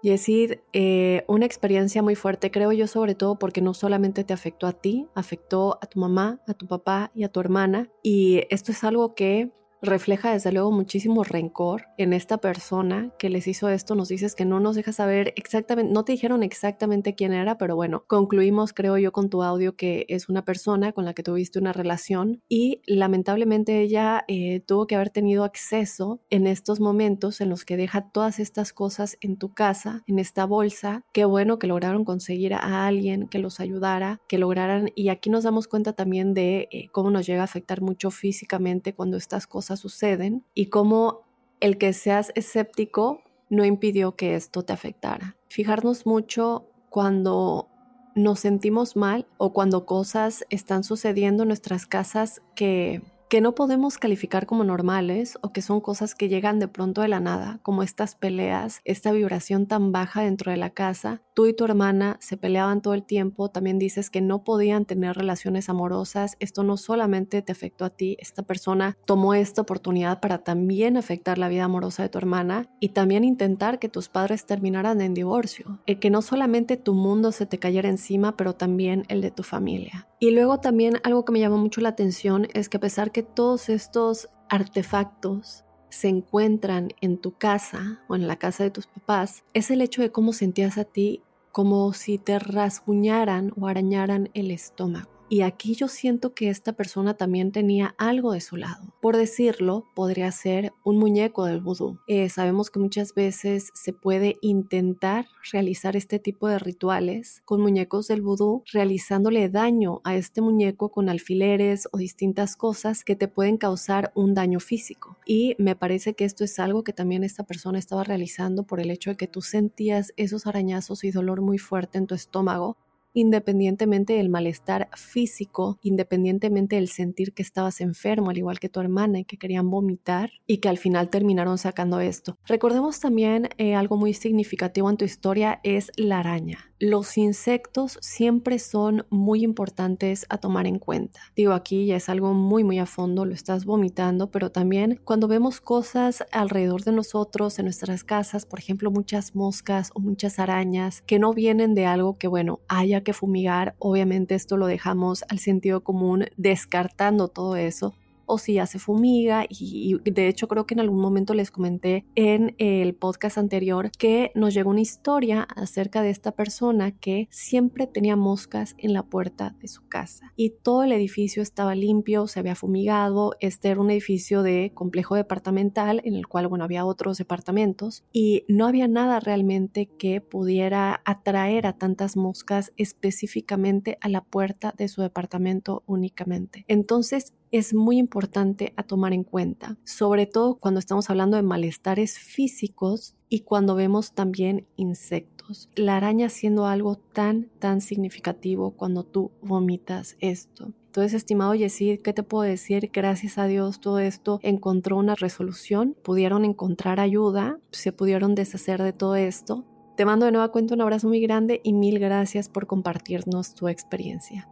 Yesid, 0.05 0.57
eh, 0.75 1.25
una 1.29 1.47
experiencia 1.47 2.03
muy 2.03 2.15
fuerte, 2.15 2.51
creo 2.51 2.73
yo, 2.73 2.87
sobre 2.87 3.15
todo 3.15 3.39
porque 3.39 3.63
no 3.63 3.73
solamente 3.73 4.23
te 4.23 4.35
afectó 4.35 4.67
a 4.67 4.75
ti, 4.75 5.09
afectó 5.15 5.79
a 5.81 5.87
tu 5.87 5.99
mamá, 5.99 6.43
a 6.47 6.53
tu 6.53 6.67
papá 6.67 7.11
y 7.15 7.25
a 7.25 7.31
tu 7.31 7.41
hermana. 7.41 7.89
Y 8.03 8.43
esto 8.51 8.71
es 8.71 8.85
algo 8.85 9.15
que 9.15 9.51
refleja 9.85 10.33
desde 10.33 10.53
luego 10.53 10.73
muchísimo 10.73 11.25
rencor 11.25 11.87
en 11.99 12.13
esta 12.13 12.39
persona 12.39 13.13
que 13.19 13.31
les 13.31 13.47
hizo 13.47 13.69
esto. 13.69 13.95
Nos 13.95 14.09
dices 14.09 14.35
que 14.35 14.45
no 14.45 14.61
nos 14.61 14.77
deja 14.77 14.93
saber 14.93 15.33
exactamente, 15.37 15.93
no 15.93 16.05
te 16.05 16.13
dijeron 16.13 16.43
exactamente 16.43 17.15
quién 17.15 17.33
era, 17.33 17.59
pero 17.59 17.77
bueno, 17.77 18.05
concluimos 18.07 18.73
creo 18.73 18.99
yo 18.99 19.13
con 19.13 19.31
tu 19.31 19.43
audio 19.43 19.77
que 19.77 20.07
es 20.09 20.29
una 20.29 20.45
persona 20.45 20.93
con 20.93 21.05
la 21.05 21.15
que 21.15 21.23
tuviste 21.23 21.59
una 21.59 21.73
relación 21.73 22.43
y 22.49 22.83
lamentablemente 22.87 23.81
ella 23.81 24.25
eh, 24.29 24.61
tuvo 24.61 24.87
que 24.87 24.95
haber 24.95 25.11
tenido 25.11 25.45
acceso 25.45 26.21
en 26.31 26.47
estos 26.47 26.81
momentos 26.81 27.41
en 27.41 27.49
los 27.49 27.65
que 27.65 27.77
deja 27.77 28.11
todas 28.11 28.39
estas 28.39 28.73
cosas 28.73 29.17
en 29.21 29.37
tu 29.37 29.55
casa, 29.55 30.03
en 30.07 30.19
esta 30.19 30.45
bolsa. 30.45 31.05
Qué 31.13 31.25
bueno 31.25 31.59
que 31.59 31.67
lograron 31.67 32.05
conseguir 32.05 32.55
a 32.55 32.87
alguien 32.87 33.29
que 33.29 33.39
los 33.39 33.61
ayudara, 33.61 34.21
que 34.29 34.39
lograran, 34.39 34.91
y 34.95 35.09
aquí 35.09 35.31
nos 35.31 35.45
damos 35.45 35.69
cuenta 35.69 35.93
también 35.93 36.35
de 36.35 36.69
eh, 36.71 36.89
cómo 36.93 37.11
nos 37.11 37.27
llega 37.27 37.43
a 37.43 37.45
afectar 37.45 37.81
mucho 37.81 38.11
físicamente 38.11 38.95
cuando 38.95 39.17
estas 39.17 39.47
cosas 39.47 39.74
suceden 39.77 40.45
y 40.55 40.67
cómo 40.67 41.23
el 41.61 41.79
que 41.79 41.93
seas 41.93 42.33
escéptico 42.35 43.23
no 43.51 43.65
impidió 43.65 44.17
que 44.17 44.35
esto 44.35 44.65
te 44.65 44.73
afectara. 44.73 45.37
Fijarnos 45.49 46.07
mucho 46.07 46.67
cuando 46.91 47.69
nos 48.15 48.41
sentimos 48.41 48.97
mal 48.97 49.27
o 49.39 49.53
cuando 49.53 49.87
cosas 49.87 50.45
están 50.51 50.85
sucediendo 50.85 51.43
en 51.43 51.49
nuestras 51.49 51.87
casas 51.87 52.43
que 52.55 53.03
que 53.35 53.41
no 53.41 53.57
podemos 53.57 53.99
calificar 53.99 54.47
como 54.47 54.63
normales 54.63 55.39
o 55.41 55.51
que 55.51 55.61
son 55.61 55.81
cosas 55.81 56.15
que 56.15 56.29
llegan 56.29 56.61
de 56.61 56.69
pronto 56.69 57.01
de 57.01 57.09
la 57.09 57.19
nada, 57.19 57.59
como 57.63 57.83
estas 57.83 58.15
peleas, 58.15 58.81
esta 58.85 59.11
vibración 59.11 59.67
tan 59.67 59.91
baja 59.91 60.23
dentro 60.23 60.53
de 60.53 60.57
la 60.57 60.71
casa. 60.71 61.21
Tú 61.35 61.47
y 61.47 61.53
tu 61.53 61.65
hermana 61.65 62.17
se 62.21 62.37
peleaban 62.37 62.81
todo 62.81 62.95
el 62.95 63.03
tiempo, 63.03 63.51
también 63.51 63.81
dices 63.81 64.09
que 64.09 64.21
no 64.21 64.45
podían 64.45 64.85
tener 64.85 65.17
relaciones 65.17 65.69
amorosas. 65.69 66.37
Esto 66.39 66.63
no 66.63 66.77
solamente 66.77 67.43
te 67.43 67.51
afectó 67.51 67.85
a 67.85 67.91
ti, 67.91 68.17
esta 68.21 68.45
persona 68.45 68.97
tomó 69.05 69.35
esta 69.35 69.63
oportunidad 69.63 70.21
para 70.21 70.39
también 70.39 70.97
afectar 70.97 71.39
la 71.39 71.49
vida 71.49 71.65
amorosa 71.65 72.05
de 72.05 72.09
tu 72.09 72.19
hermana 72.19 72.71
y 72.79 72.91
también 72.91 73.25
intentar 73.25 73.81
que 73.81 73.89
tus 73.89 74.09
padres 74.09 74.47
terminaran 74.47 75.01
en 75.01 75.13
divorcio. 75.13 75.81
El 75.87 75.99
que 75.99 76.09
no 76.09 76.23
solamente 76.23 76.77
tu 76.77 76.95
mundo 76.95 77.33
se 77.33 77.47
te 77.47 77.59
cayera 77.59 77.89
encima, 77.89 78.37
pero 78.37 78.53
también 78.53 79.05
el 79.09 79.21
de 79.21 79.33
tu 79.33 79.43
familia. 79.43 80.07
Y 80.21 80.31
luego 80.31 80.61
también 80.61 81.01
algo 81.03 81.25
que 81.25 81.33
me 81.33 81.41
llamó 81.41 81.59
mucho 81.59 81.81
la 81.81 81.89
atención 81.89 82.47
es 82.55 82.69
que 82.69 82.77
a 82.77 82.81
pesar 82.81 83.11
que 83.11 83.25
todos 83.25 83.69
estos 83.69 84.29
artefactos 84.49 85.64
se 85.95 86.09
encuentran 86.09 86.89
en 87.01 87.19
tu 87.19 87.33
casa 87.33 88.01
o 88.09 88.17
en 88.17 88.27
la 88.27 88.37
casa 88.37 88.65
de 88.65 88.71
tus 88.71 88.87
papás, 88.87 89.45
es 89.55 89.71
el 89.71 89.81
hecho 89.81 90.03
de 90.03 90.11
cómo 90.11 90.33
sentías 90.33 90.77
a 90.77 90.85
ti 90.85 91.23
como 91.53 91.93
si 91.93 92.19
te 92.19 92.41
rasguñaran 92.41 93.53
o 93.57 93.69
arañaran 93.69 94.29
el 94.35 94.51
estómago. 94.51 95.14
Y 95.31 95.41
aquí 95.41 95.75
yo 95.75 95.89
siento 95.89 96.35
que 96.35 96.51
esta 96.51 96.75
persona 96.75 97.15
también 97.15 97.51
tenía 97.51 97.95
algo 97.97 98.33
de 98.33 98.41
su 98.43 98.57
lado. 98.57 98.93
Por 99.01 99.17
decirlo, 99.17 99.87
podría 99.95 100.31
ser 100.31 100.73
un 100.85 100.99
muñeco 100.99 101.47
del 101.47 101.61
vudú. 101.61 101.99
Eh, 102.07 102.29
sabemos 102.29 102.71
que 102.71 102.79
muchas 102.79 103.15
veces 103.15 103.71
se 103.75 103.93
puede 103.95 104.37
intentar 104.43 105.27
realizar 105.51 105.97
este 105.97 106.19
tipo 106.19 106.47
de 106.47 106.59
rituales 106.59 107.43
con 107.47 107.63
muñecos 107.63 108.07
del 108.07 108.21
vudú, 108.21 108.63
realizándole 108.71 109.49
daño 109.49 110.03
a 110.05 110.15
este 110.15 110.43
muñeco 110.43 110.91
con 110.91 111.09
alfileres 111.09 111.89
o 111.93 111.97
distintas 111.99 112.55
cosas 112.55 113.03
que 113.03 113.17
te 113.17 113.27
pueden 113.27 113.57
causar 113.57 114.13
un 114.15 114.35
daño 114.35 114.61
físico. 114.61 115.17
Y 115.25 115.57
me 115.59 115.75
parece 115.75 116.15
que 116.15 116.27
esto 116.27 116.45
es 116.45 116.59
algo 116.59 116.85
que 116.85 116.93
también 116.93 117.25
esta 117.25 117.45
persona 117.45 117.79
estaba 117.79 118.05
realizando 118.05 118.65
por 118.65 118.79
el 118.79 118.91
hecho 118.91 119.11
de 119.11 119.17
que 119.17 119.27
tú 119.27 119.41
sentías 119.41 120.13
esos 120.17 120.47
arañazos 120.47 121.03
y 121.03 121.11
dolor 121.11 121.41
muy 121.41 121.59
fuerte 121.59 121.97
en 121.97 122.07
tu 122.07 122.15
estómago 122.15 122.77
independientemente 123.15 124.13
del 124.13 124.29
malestar 124.29 124.91
físico, 124.95 125.79
independientemente 125.83 126.77
del 126.77 126.89
sentir 126.89 127.33
que 127.33 127.43
estabas 127.43 127.81
enfermo, 127.81 128.31
al 128.31 128.39
igual 128.39 128.61
que 128.61 128.69
tu 128.69 128.81
hermana, 128.81 129.21
y 129.21 129.25
que 129.25 129.39
querían 129.39 129.71
vomitar, 129.71 130.31
y 130.47 130.59
que 130.59 130.69
al 130.69 130.77
final 130.77 131.09
terminaron 131.09 131.57
sacando 131.57 132.01
esto. 132.01 132.37
Recordemos 132.47 133.01
también 133.01 133.49
eh, 133.57 133.75
algo 133.75 133.97
muy 133.97 134.13
significativo 134.13 134.91
en 134.91 134.97
tu 134.99 135.05
historia 135.05 135.61
es 135.63 135.91
la 135.97 136.19
araña. 136.19 136.74
Los 136.79 137.17
insectos 137.19 137.99
siempre 138.01 138.59
son 138.59 139.07
muy 139.11 139.45
importantes 139.45 140.27
a 140.29 140.39
tomar 140.39 140.67
en 140.67 140.79
cuenta. 140.79 141.21
Digo, 141.37 141.53
aquí 141.53 141.87
ya 141.87 141.97
es 141.97 142.09
algo 142.09 142.35
muy, 142.35 142.65
muy 142.65 142.79
a 142.79 142.87
fondo, 142.87 143.25
lo 143.25 143.35
estás 143.35 143.65
vomitando, 143.65 144.31
pero 144.31 144.51
también 144.51 145.01
cuando 145.05 145.29
vemos 145.29 145.61
cosas 145.61 146.25
alrededor 146.33 146.83
de 146.85 146.93
nosotros, 146.93 147.59
en 147.59 147.67
nuestras 147.67 148.05
casas, 148.05 148.47
por 148.47 148.59
ejemplo, 148.59 148.91
muchas 148.91 149.35
moscas 149.35 149.91
o 149.95 150.01
muchas 150.01 150.39
arañas 150.39 151.03
que 151.03 151.19
no 151.19 151.33
vienen 151.33 151.75
de 151.75 151.87
algo 151.87 152.19
que, 152.19 152.29
bueno, 152.29 152.61
haya 152.69 153.03
que 153.03 153.13
fumigar, 153.13 153.75
obviamente 153.79 154.35
esto 154.35 154.57
lo 154.57 154.67
dejamos 154.67 155.25
al 155.29 155.39
sentido 155.39 155.83
común 155.83 156.27
descartando 156.37 157.29
todo 157.29 157.57
eso, 157.57 157.95
o 158.27 158.39
si 158.39 158.55
ya 158.55 158.67
se 158.67 158.79
fumiga 158.79 159.47
y, 159.49 159.97
de 160.05 160.29
hecho 160.29 160.49
creo 160.49 160.67
que 160.67 160.75
en 160.75 160.81
algún 160.81 161.01
momento 161.01 161.35
les 161.35 161.51
comenté 161.51 162.05
en 162.15 162.55
el 162.59 162.95
podcast 162.95 163.39
anterior 163.39 163.91
que 163.99 164.31
nos 164.35 164.55
llegó 164.55 164.71
una 164.71 164.81
historia 164.81 165.43
acerca 165.43 166.03
de 166.03 166.11
esta 166.11 166.33
persona 166.33 166.93
que 166.93 167.29
siempre 167.31 167.87
tenía 167.87 168.17
moscas 168.17 168.75
en 168.79 168.93
la 168.93 169.03
puerta 169.03 169.55
de 169.61 169.69
su 169.69 169.87
casa 169.89 170.33
y 170.37 170.51
todo 170.51 170.85
el 170.85 170.93
edificio 170.93 171.43
estaba 171.43 171.75
limpio, 171.75 172.27
se 172.27 172.41
había 172.41 172.55
fumigado, 172.55 173.35
este 173.41 173.69
era 173.71 173.81
un 173.81 173.91
edificio 173.91 174.43
de 174.43 174.73
complejo 174.75 175.15
departamental 175.15 176.01
en 176.05 176.15
el 176.15 176.27
cual 176.27 176.49
bueno 176.49 176.65
había 176.65 176.85
otros 176.85 177.19
departamentos 177.19 178.05
y 178.13 178.45
no 178.49 178.67
había 178.67 178.89
nada 178.89 179.21
realmente 179.21 179.87
que 179.99 180.21
pudiera 180.21 181.01
atraer 181.05 181.67
a 181.67 181.75
tantas 181.75 182.17
moscas 182.17 182.73
específicamente 182.77 183.99
a 184.01 184.09
la 184.09 184.23
puerta 184.23 184.75
de 184.77 184.89
su 184.89 185.03
departamento 185.03 185.83
únicamente. 185.87 186.65
Entonces 186.69 187.33
es 187.55 187.73
muy 187.73 187.99
importante 187.99 188.75
a 188.77 188.83
tomar 188.83 189.13
en 189.13 189.23
cuenta, 189.23 189.77
sobre 189.85 190.27
todo 190.27 190.57
cuando 190.57 190.81
estamos 190.81 191.09
hablando 191.09 191.37
de 191.37 191.45
malestares 191.45 192.19
físicos 192.19 193.15
y 193.29 193.41
cuando 193.41 193.77
vemos 193.77 194.13
también 194.13 194.67
insectos. 194.75 195.71
La 195.77 195.97
araña 195.97 196.31
siendo 196.31 196.67
algo 196.67 196.97
tan, 196.97 197.51
tan 197.61 197.81
significativo 197.81 198.73
cuando 198.73 199.05
tú 199.05 199.31
vomitas 199.41 200.17
esto. 200.19 200.73
Entonces, 200.87 201.15
estimado 201.15 201.55
Yesid, 201.55 202.01
¿qué 202.01 202.13
te 202.13 202.25
puedo 202.25 202.43
decir? 202.43 202.91
Gracias 202.93 203.39
a 203.39 203.47
Dios 203.47 203.79
todo 203.79 204.01
esto 204.01 204.41
encontró 204.43 204.97
una 204.97 205.15
resolución, 205.15 205.97
pudieron 206.03 206.45
encontrar 206.45 206.99
ayuda, 206.99 207.61
se 207.71 207.93
pudieron 207.93 208.35
deshacer 208.35 208.83
de 208.83 208.93
todo 208.93 209.15
esto. 209.15 209.65
Te 209.97 210.05
mando 210.05 210.27
de 210.27 210.33
nueva 210.33 210.51
cuenta 210.51 210.75
un 210.75 210.81
abrazo 210.81 211.07
muy 211.07 211.21
grande 211.21 211.61
y 211.63 211.73
mil 211.73 212.01
gracias 212.01 212.49
por 212.49 212.67
compartirnos 212.67 213.55
tu 213.55 213.69
experiencia. 213.69 214.49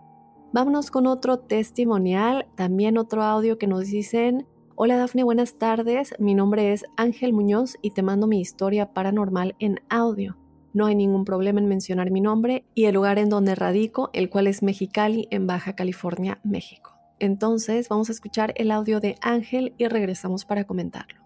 Vámonos 0.54 0.90
con 0.90 1.06
otro 1.06 1.38
testimonial, 1.38 2.46
también 2.56 2.98
otro 2.98 3.22
audio 3.22 3.56
que 3.56 3.66
nos 3.66 3.86
dicen, 3.86 4.46
hola 4.74 4.98
Dafne, 4.98 5.24
buenas 5.24 5.56
tardes, 5.56 6.14
mi 6.18 6.34
nombre 6.34 6.74
es 6.74 6.84
Ángel 6.98 7.32
Muñoz 7.32 7.78
y 7.80 7.92
te 7.92 8.02
mando 8.02 8.26
mi 8.26 8.38
historia 8.38 8.92
paranormal 8.92 9.56
en 9.60 9.80
audio. 9.88 10.36
No 10.74 10.84
hay 10.84 10.94
ningún 10.94 11.24
problema 11.24 11.58
en 11.58 11.68
mencionar 11.68 12.10
mi 12.10 12.20
nombre 12.20 12.66
y 12.74 12.84
el 12.84 12.96
lugar 12.96 13.18
en 13.18 13.30
donde 13.30 13.54
radico, 13.54 14.10
el 14.12 14.28
cual 14.28 14.46
es 14.46 14.62
Mexicali, 14.62 15.26
en 15.30 15.46
Baja 15.46 15.74
California, 15.74 16.38
México. 16.44 16.98
Entonces 17.18 17.88
vamos 17.88 18.10
a 18.10 18.12
escuchar 18.12 18.52
el 18.56 18.72
audio 18.72 19.00
de 19.00 19.16
Ángel 19.22 19.72
y 19.78 19.88
regresamos 19.88 20.44
para 20.44 20.64
comentarlo. 20.64 21.22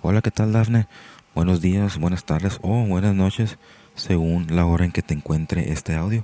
Hola, 0.00 0.22
¿qué 0.22 0.30
tal 0.30 0.54
Dafne? 0.54 0.86
Buenos 1.34 1.60
días, 1.60 1.98
buenas 1.98 2.24
tardes 2.24 2.58
o 2.62 2.86
buenas 2.86 3.14
noches, 3.14 3.58
según 3.94 4.46
la 4.56 4.64
hora 4.64 4.86
en 4.86 4.92
que 4.92 5.02
te 5.02 5.12
encuentre 5.12 5.70
este 5.70 5.96
audio. 5.96 6.22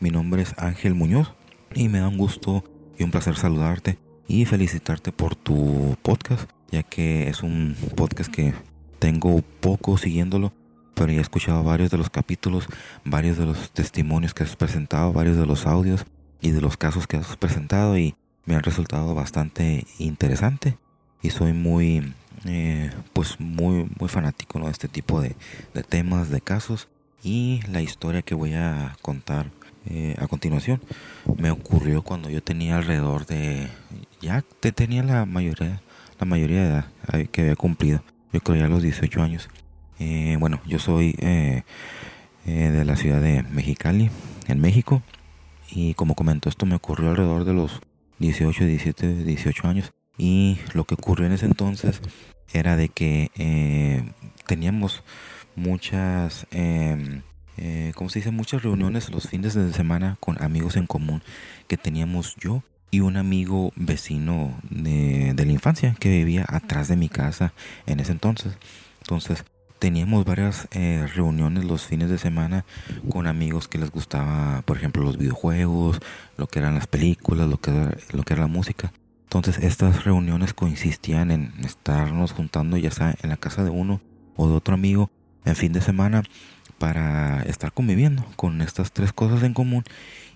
Mi 0.00 0.08
nombre 0.08 0.40
es 0.40 0.54
Ángel 0.56 0.94
Muñoz 0.94 1.34
y 1.74 1.88
me 1.88 2.00
da 2.00 2.08
un 2.08 2.18
gusto 2.18 2.64
y 2.98 3.04
un 3.04 3.10
placer 3.10 3.36
saludarte 3.36 3.98
y 4.28 4.44
felicitarte 4.44 5.12
por 5.12 5.34
tu 5.34 5.96
podcast, 6.02 6.48
ya 6.70 6.82
que 6.82 7.28
es 7.28 7.42
un 7.42 7.76
podcast 7.96 8.30
que 8.30 8.54
tengo 8.98 9.42
poco 9.60 9.98
siguiéndolo, 9.98 10.52
pero 10.94 11.12
ya 11.12 11.18
he 11.18 11.22
escuchado 11.22 11.62
varios 11.62 11.90
de 11.90 11.98
los 11.98 12.10
capítulos, 12.10 12.66
varios 13.04 13.38
de 13.38 13.46
los 13.46 13.70
testimonios 13.70 14.34
que 14.34 14.44
has 14.44 14.56
presentado, 14.56 15.12
varios 15.12 15.36
de 15.36 15.46
los 15.46 15.66
audios 15.66 16.04
y 16.40 16.50
de 16.50 16.60
los 16.60 16.76
casos 16.76 17.06
que 17.06 17.16
has 17.16 17.36
presentado 17.36 17.98
y 17.98 18.14
me 18.44 18.54
han 18.54 18.62
resultado 18.62 19.14
bastante 19.14 19.86
interesante. 19.98 20.76
Y 21.22 21.30
soy 21.30 21.52
muy 21.52 22.14
eh, 22.46 22.90
pues 23.12 23.38
muy 23.38 23.90
muy 23.98 24.08
fanático 24.08 24.58
de 24.60 24.70
este 24.70 24.88
tipo 24.88 25.20
de, 25.20 25.36
de 25.74 25.82
temas 25.82 26.30
de 26.30 26.40
casos 26.40 26.88
y 27.22 27.60
la 27.70 27.82
historia 27.82 28.22
que 28.22 28.34
voy 28.34 28.54
a 28.54 28.96
contar 29.02 29.50
eh, 29.86 30.14
a 30.18 30.26
continuación. 30.26 30.80
Me 31.38 31.50
ocurrió 31.50 32.02
cuando 32.02 32.28
yo 32.28 32.42
tenía 32.42 32.76
alrededor 32.76 33.26
de 33.26 33.68
ya 34.20 34.44
te 34.60 34.72
tenía 34.72 35.02
la 35.02 35.24
mayoría 35.24 35.80
la 36.18 36.26
mayoría 36.26 36.62
de 36.62 36.68
edad 36.68 36.84
que 37.30 37.42
había 37.42 37.56
cumplido. 37.56 38.02
Yo 38.32 38.40
creo 38.40 38.58
ya 38.58 38.68
los 38.68 38.82
18 38.82 39.22
años. 39.22 39.48
Eh, 39.98 40.36
bueno 40.38 40.60
yo 40.66 40.78
soy 40.78 41.14
eh, 41.18 41.62
de 42.44 42.84
la 42.84 42.96
ciudad 42.96 43.20
de 43.20 43.42
Mexicali 43.42 44.10
en 44.48 44.60
México. 44.60 45.02
Y 45.70 45.94
como 45.94 46.14
comentó 46.14 46.48
esto 46.48 46.66
me 46.66 46.74
ocurrió 46.74 47.10
alrededor 47.10 47.44
de 47.44 47.54
los 47.54 47.80
18 48.18 48.66
17 48.66 49.24
18 49.24 49.68
años. 49.68 49.92
Y 50.18 50.58
lo 50.74 50.84
que 50.84 50.94
ocurrió 50.94 51.26
en 51.26 51.32
ese 51.32 51.46
entonces 51.46 52.02
era 52.52 52.76
de 52.76 52.90
que 52.90 54.12
teníamos 54.46 55.04
muchas 55.56 56.46
em, 56.50 57.22
eh, 57.62 57.92
como 57.94 58.08
se 58.08 58.20
dice, 58.20 58.30
muchas 58.30 58.62
reuniones 58.62 59.10
los 59.10 59.28
fines 59.28 59.52
de 59.52 59.70
semana 59.74 60.16
con 60.18 60.42
amigos 60.42 60.76
en 60.76 60.86
común 60.86 61.22
que 61.68 61.76
teníamos 61.76 62.34
yo 62.36 62.62
y 62.90 63.00
un 63.00 63.18
amigo 63.18 63.72
vecino 63.76 64.58
de, 64.70 65.34
la 65.36 65.52
infancia 65.52 65.94
que 66.00 66.08
vivía 66.08 66.46
atrás 66.48 66.88
de 66.88 66.96
mi 66.96 67.10
casa 67.10 67.52
en 67.86 68.00
ese 68.00 68.12
entonces. 68.12 68.54
Entonces 69.02 69.44
teníamos 69.78 70.24
varias 70.24 70.68
eh, 70.72 71.06
reuniones 71.14 71.64
los 71.64 71.84
fines 71.84 72.08
de 72.08 72.16
semana 72.16 72.64
con 73.10 73.26
amigos 73.26 73.68
que 73.68 73.78
les 73.78 73.90
gustaba, 73.90 74.62
por 74.62 74.78
ejemplo, 74.78 75.02
los 75.02 75.18
videojuegos, 75.18 76.00
lo 76.38 76.46
que 76.46 76.60
eran 76.60 76.74
las 76.74 76.86
películas, 76.86 77.46
lo 77.46 77.58
que 77.58 77.72
era, 77.72 77.94
lo 78.12 78.22
que 78.22 78.32
era 78.32 78.42
la 78.42 78.48
música. 78.48 78.90
Entonces 79.24 79.58
estas 79.58 80.04
reuniones 80.04 80.54
consistían 80.54 81.30
en 81.30 81.52
estarnos 81.62 82.32
juntando 82.32 82.78
ya 82.78 82.90
sea 82.90 83.14
en 83.22 83.28
la 83.28 83.36
casa 83.36 83.64
de 83.64 83.70
uno 83.70 84.00
o 84.34 84.48
de 84.48 84.54
otro 84.54 84.72
amigo 84.72 85.10
en 85.44 85.56
fin 85.56 85.72
de 85.72 85.80
semana 85.80 86.22
para 86.80 87.42
estar 87.42 87.72
conviviendo 87.72 88.24
con 88.36 88.62
estas 88.62 88.90
tres 88.90 89.12
cosas 89.12 89.42
en 89.42 89.52
común 89.52 89.84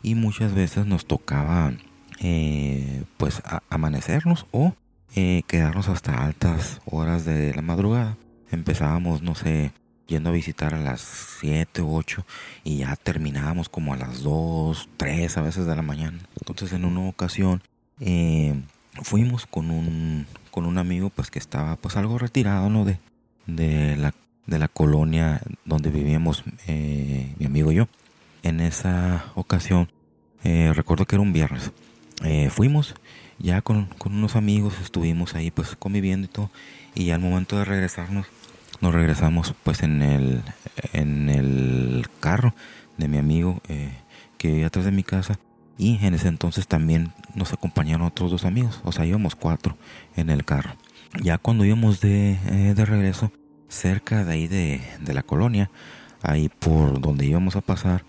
y 0.02 0.14
muchas 0.14 0.52
veces 0.52 0.84
nos 0.84 1.06
tocaba 1.06 1.72
eh, 2.20 3.02
pues 3.16 3.42
amanecernos 3.70 4.44
o 4.50 4.74
eh, 5.16 5.42
quedarnos 5.46 5.88
hasta 5.88 6.22
altas 6.22 6.82
horas 6.84 7.24
de 7.24 7.54
la 7.54 7.62
madrugada. 7.62 8.18
Empezábamos, 8.50 9.22
no 9.22 9.34
sé, 9.34 9.72
yendo 10.06 10.28
a 10.28 10.34
visitar 10.34 10.74
a 10.74 10.78
las 10.78 11.00
7 11.40 11.80
u 11.80 11.96
8 11.96 12.26
y 12.62 12.76
ya 12.78 12.94
terminábamos 12.96 13.70
como 13.70 13.94
a 13.94 13.96
las 13.96 14.22
2, 14.22 14.90
3 14.98 15.38
a 15.38 15.40
veces 15.40 15.64
de 15.64 15.74
la 15.74 15.82
mañana. 15.82 16.18
Entonces 16.38 16.74
en 16.74 16.84
una 16.84 17.08
ocasión 17.08 17.62
eh, 18.00 18.60
fuimos 19.02 19.46
con 19.46 19.70
un, 19.70 20.26
con 20.50 20.66
un 20.66 20.76
amigo 20.76 21.08
pues 21.08 21.30
que 21.30 21.38
estaba 21.38 21.76
pues 21.76 21.96
algo 21.96 22.18
retirado 22.18 22.68
¿no? 22.68 22.84
de, 22.84 22.98
de 23.46 23.96
la 23.96 24.12
de 24.46 24.58
la 24.58 24.68
colonia 24.68 25.40
donde 25.64 25.90
vivíamos 25.90 26.44
eh, 26.66 27.34
mi 27.38 27.46
amigo 27.46 27.72
y 27.72 27.76
yo. 27.76 27.88
En 28.42 28.60
esa 28.60 29.32
ocasión, 29.34 29.90
eh, 30.42 30.72
recuerdo 30.74 31.06
que 31.06 31.16
era 31.16 31.22
un 31.22 31.32
viernes, 31.32 31.72
eh, 32.22 32.50
fuimos 32.50 32.94
ya 33.38 33.62
con, 33.62 33.88
unos 34.04 34.36
amigos, 34.36 34.74
estuvimos 34.82 35.34
ahí 35.34 35.50
pues 35.50 35.74
conviviendo 35.76 36.26
y 36.26 36.28
todo, 36.28 36.50
y 36.94 37.10
al 37.10 37.20
momento 37.20 37.58
de 37.58 37.64
regresarnos, 37.64 38.26
nos 38.80 38.92
regresamos 38.92 39.54
pues 39.62 39.82
en 39.82 40.02
el, 40.02 40.42
en 40.92 41.30
el 41.30 42.06
carro 42.20 42.54
de 42.98 43.08
mi 43.08 43.18
amigo 43.18 43.60
que 44.38 44.48
vivía 44.48 44.66
atrás 44.66 44.84
de 44.84 44.92
mi 44.92 45.02
casa, 45.02 45.38
y 45.78 46.04
en 46.04 46.14
ese 46.14 46.28
entonces 46.28 46.68
también 46.68 47.12
nos 47.34 47.52
acompañaron 47.52 48.06
otros 48.06 48.30
dos 48.30 48.44
amigos, 48.44 48.80
o 48.84 48.92
sea, 48.92 49.06
íbamos 49.06 49.34
cuatro 49.34 49.76
en 50.16 50.30
el 50.30 50.44
carro. 50.44 50.76
Ya 51.20 51.38
cuando 51.38 51.64
íbamos 51.64 52.00
de, 52.00 52.38
de 52.76 52.84
regreso, 52.84 53.32
cerca 53.74 54.24
de 54.24 54.32
ahí 54.32 54.46
de, 54.46 54.80
la 55.12 55.22
colonia, 55.22 55.70
ahí 56.22 56.48
por 56.48 57.00
donde 57.00 57.26
íbamos 57.26 57.56
a 57.56 57.60
pasar, 57.60 58.04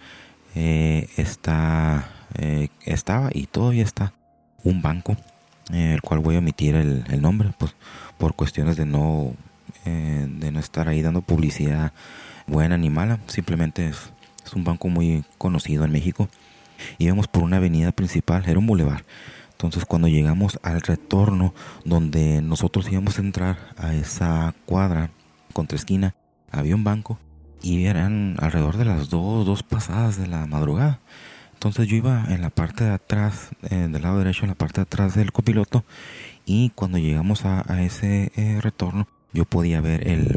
eh, 0.54 1.10
está, 1.18 2.10
eh, 2.36 2.70
estaba 2.86 3.30
y 3.34 3.48
todavía 3.48 3.84
está 3.84 4.14
un 4.64 4.82
banco, 4.82 5.18
eh, 5.74 5.94
el 5.94 6.02
cual 6.02 6.20
voy 6.20 6.36
a 6.36 6.40
omitir 6.40 6.76
el, 6.76 7.22
nombre, 7.22 7.52
pues 7.58 7.76
por 8.18 8.36
cuestiones 8.36 8.78
de 8.78 8.86
no, 8.86 9.34
de 9.84 10.52
no 10.52 10.60
estar 10.60 10.88
ahí 10.88 11.02
dando 11.02 11.22
publicidad 11.22 11.92
buena 12.48 12.78
ni 12.78 12.90
mala, 12.90 13.20
simplemente 13.28 13.88
es, 13.90 13.98
es 14.46 14.54
un 14.54 14.64
banco 14.64 14.88
muy 14.88 15.24
conocido 15.38 15.84
en 15.86 15.92
México. 15.92 16.30
Íbamos 16.98 17.28
por 17.28 17.44
una 17.44 17.58
avenida 17.58 17.92
principal, 17.92 18.44
era 18.48 18.60
un 18.60 18.68
bulevar. 18.68 19.04
Entonces 19.52 19.86
cuando 19.86 20.08
llegamos 20.08 20.60
al 20.64 20.82
retorno 20.82 21.54
donde 21.86 22.42
nosotros 22.42 22.92
íbamos 22.92 23.18
a 23.18 23.22
entrar 23.22 23.58
a 23.78 23.94
esa 23.94 24.54
cuadra 24.66 25.10
contra 25.56 25.78
esquina 25.78 26.16
había 26.52 26.76
un 26.76 26.84
banco 26.84 27.18
y 27.62 27.86
eran 27.86 28.36
alrededor 28.40 28.76
de 28.78 28.84
las 28.84 29.10
dos, 29.10 29.46
dos 29.46 29.64
pasadas 29.64 30.20
de 30.20 30.28
la 30.28 30.46
madrugada. 30.46 31.00
Entonces 31.54 31.88
yo 31.88 31.96
iba 31.96 32.26
en 32.30 32.42
la 32.42 32.50
parte 32.50 32.84
de 32.84 32.92
atrás, 32.92 33.50
eh, 33.70 33.88
del 33.90 34.02
lado 34.02 34.20
derecho, 34.20 34.44
en 34.44 34.50
la 34.50 34.56
parte 34.56 34.82
de 34.82 34.84
atrás 34.84 35.16
del 35.16 35.32
copiloto 35.32 35.86
y 36.46 36.72
cuando 36.72 36.98
llegamos 36.98 37.46
a, 37.46 37.62
ese 37.82 38.34
eh, 38.36 38.60
retorno 38.62 39.08
yo 39.32 39.46
podía 39.46 39.80
ver 39.80 40.08
el, 40.08 40.36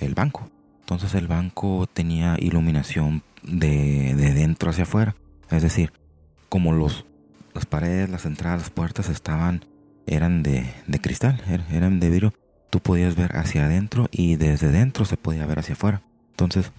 el, 0.00 0.14
banco. 0.14 0.48
Entonces 0.80 1.14
el 1.14 1.28
banco 1.28 1.88
tenía 1.92 2.36
iluminación 2.38 3.22
de, 3.42 4.14
de 4.14 4.34
dentro 4.34 4.70
hacia 4.70 4.84
afuera. 4.84 5.16
Es 5.50 5.62
decir, 5.62 5.92
como 6.50 6.72
los, 6.72 7.06
las 7.54 7.64
paredes, 7.64 8.10
las 8.10 8.26
entradas, 8.26 8.60
las 8.60 8.70
puertas 8.70 9.08
estaban, 9.08 9.64
eran 10.06 10.42
de, 10.42 10.72
de 10.86 11.00
cristal, 11.00 11.42
er, 11.48 11.62
eran 11.72 12.00
de 12.00 12.10
vidrio, 12.10 12.34
tú 12.72 12.80
podías 12.80 13.16
ver 13.16 13.36
hacia 13.36 13.66
adentro 13.66 14.08
y 14.10 14.36
desde 14.36 14.70
dentro 14.70 15.04
se 15.04 15.18
podía 15.18 15.44
ver 15.44 15.58
hacia 15.58 15.74
afuera. 15.74 16.00
Entonces 16.30 16.72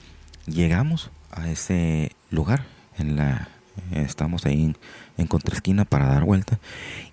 llegamos 0.47 1.12
a 1.29 1.51
ese 1.51 2.13
lugar, 2.32 2.65
en 2.97 3.15
la, 3.15 3.47
estamos 3.91 4.47
ahí 4.47 4.63
en, 4.63 4.77
en 5.17 5.27
contraesquina 5.27 5.86
para 5.86 6.08
dar 6.08 6.23
vuelta 6.23 6.58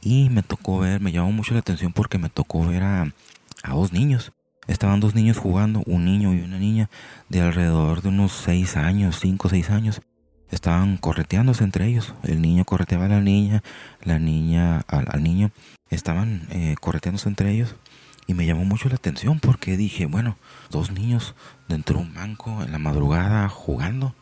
y 0.00 0.30
me 0.30 0.42
tocó 0.42 0.78
ver, 0.78 1.02
me 1.02 1.12
llamó 1.12 1.30
mucho 1.30 1.52
la 1.52 1.60
atención 1.60 1.92
porque 1.92 2.16
me 2.16 2.30
tocó 2.30 2.64
ver 2.66 2.82
a, 2.82 3.12
a 3.62 3.74
dos 3.74 3.92
niños. 3.92 4.32
Estaban 4.66 5.00
dos 5.00 5.14
niños 5.14 5.36
jugando, 5.36 5.82
un 5.84 6.06
niño 6.06 6.32
y 6.32 6.40
una 6.40 6.58
niña 6.58 6.88
de 7.28 7.42
alrededor 7.42 8.00
de 8.00 8.08
unos 8.08 8.32
6 8.32 8.78
años, 8.78 9.20
5 9.20 9.46
o 9.46 9.50
6 9.50 9.68
años. 9.68 10.00
Estaban 10.50 10.96
correteándose 10.96 11.64
entre 11.64 11.86
ellos. 11.86 12.14
El 12.22 12.40
niño 12.40 12.64
correteaba 12.64 13.04
a 13.04 13.08
la 13.08 13.20
niña, 13.20 13.62
la 14.02 14.18
niña 14.18 14.80
al, 14.88 15.22
niño. 15.22 15.50
Estaban 15.90 16.48
eh, 16.50 16.76
correteándose 16.80 17.28
entre 17.28 17.50
ellos. 17.50 17.76
Y 18.26 18.34
me 18.34 18.46
llamó 18.46 18.64
mucho 18.64 18.88
la 18.88 18.94
atención 18.94 19.40
porque 19.40 19.76
dije, 19.76 20.06
bueno, 20.06 20.36
dos 20.70 20.92
niños 20.92 21.34
dentro 21.68 21.96
de 21.98 22.04
un 22.04 22.14
banco 22.14 22.62
en 22.62 22.72
la 22.72 22.78
madrugada 22.78 23.48
jugando. 23.48 24.14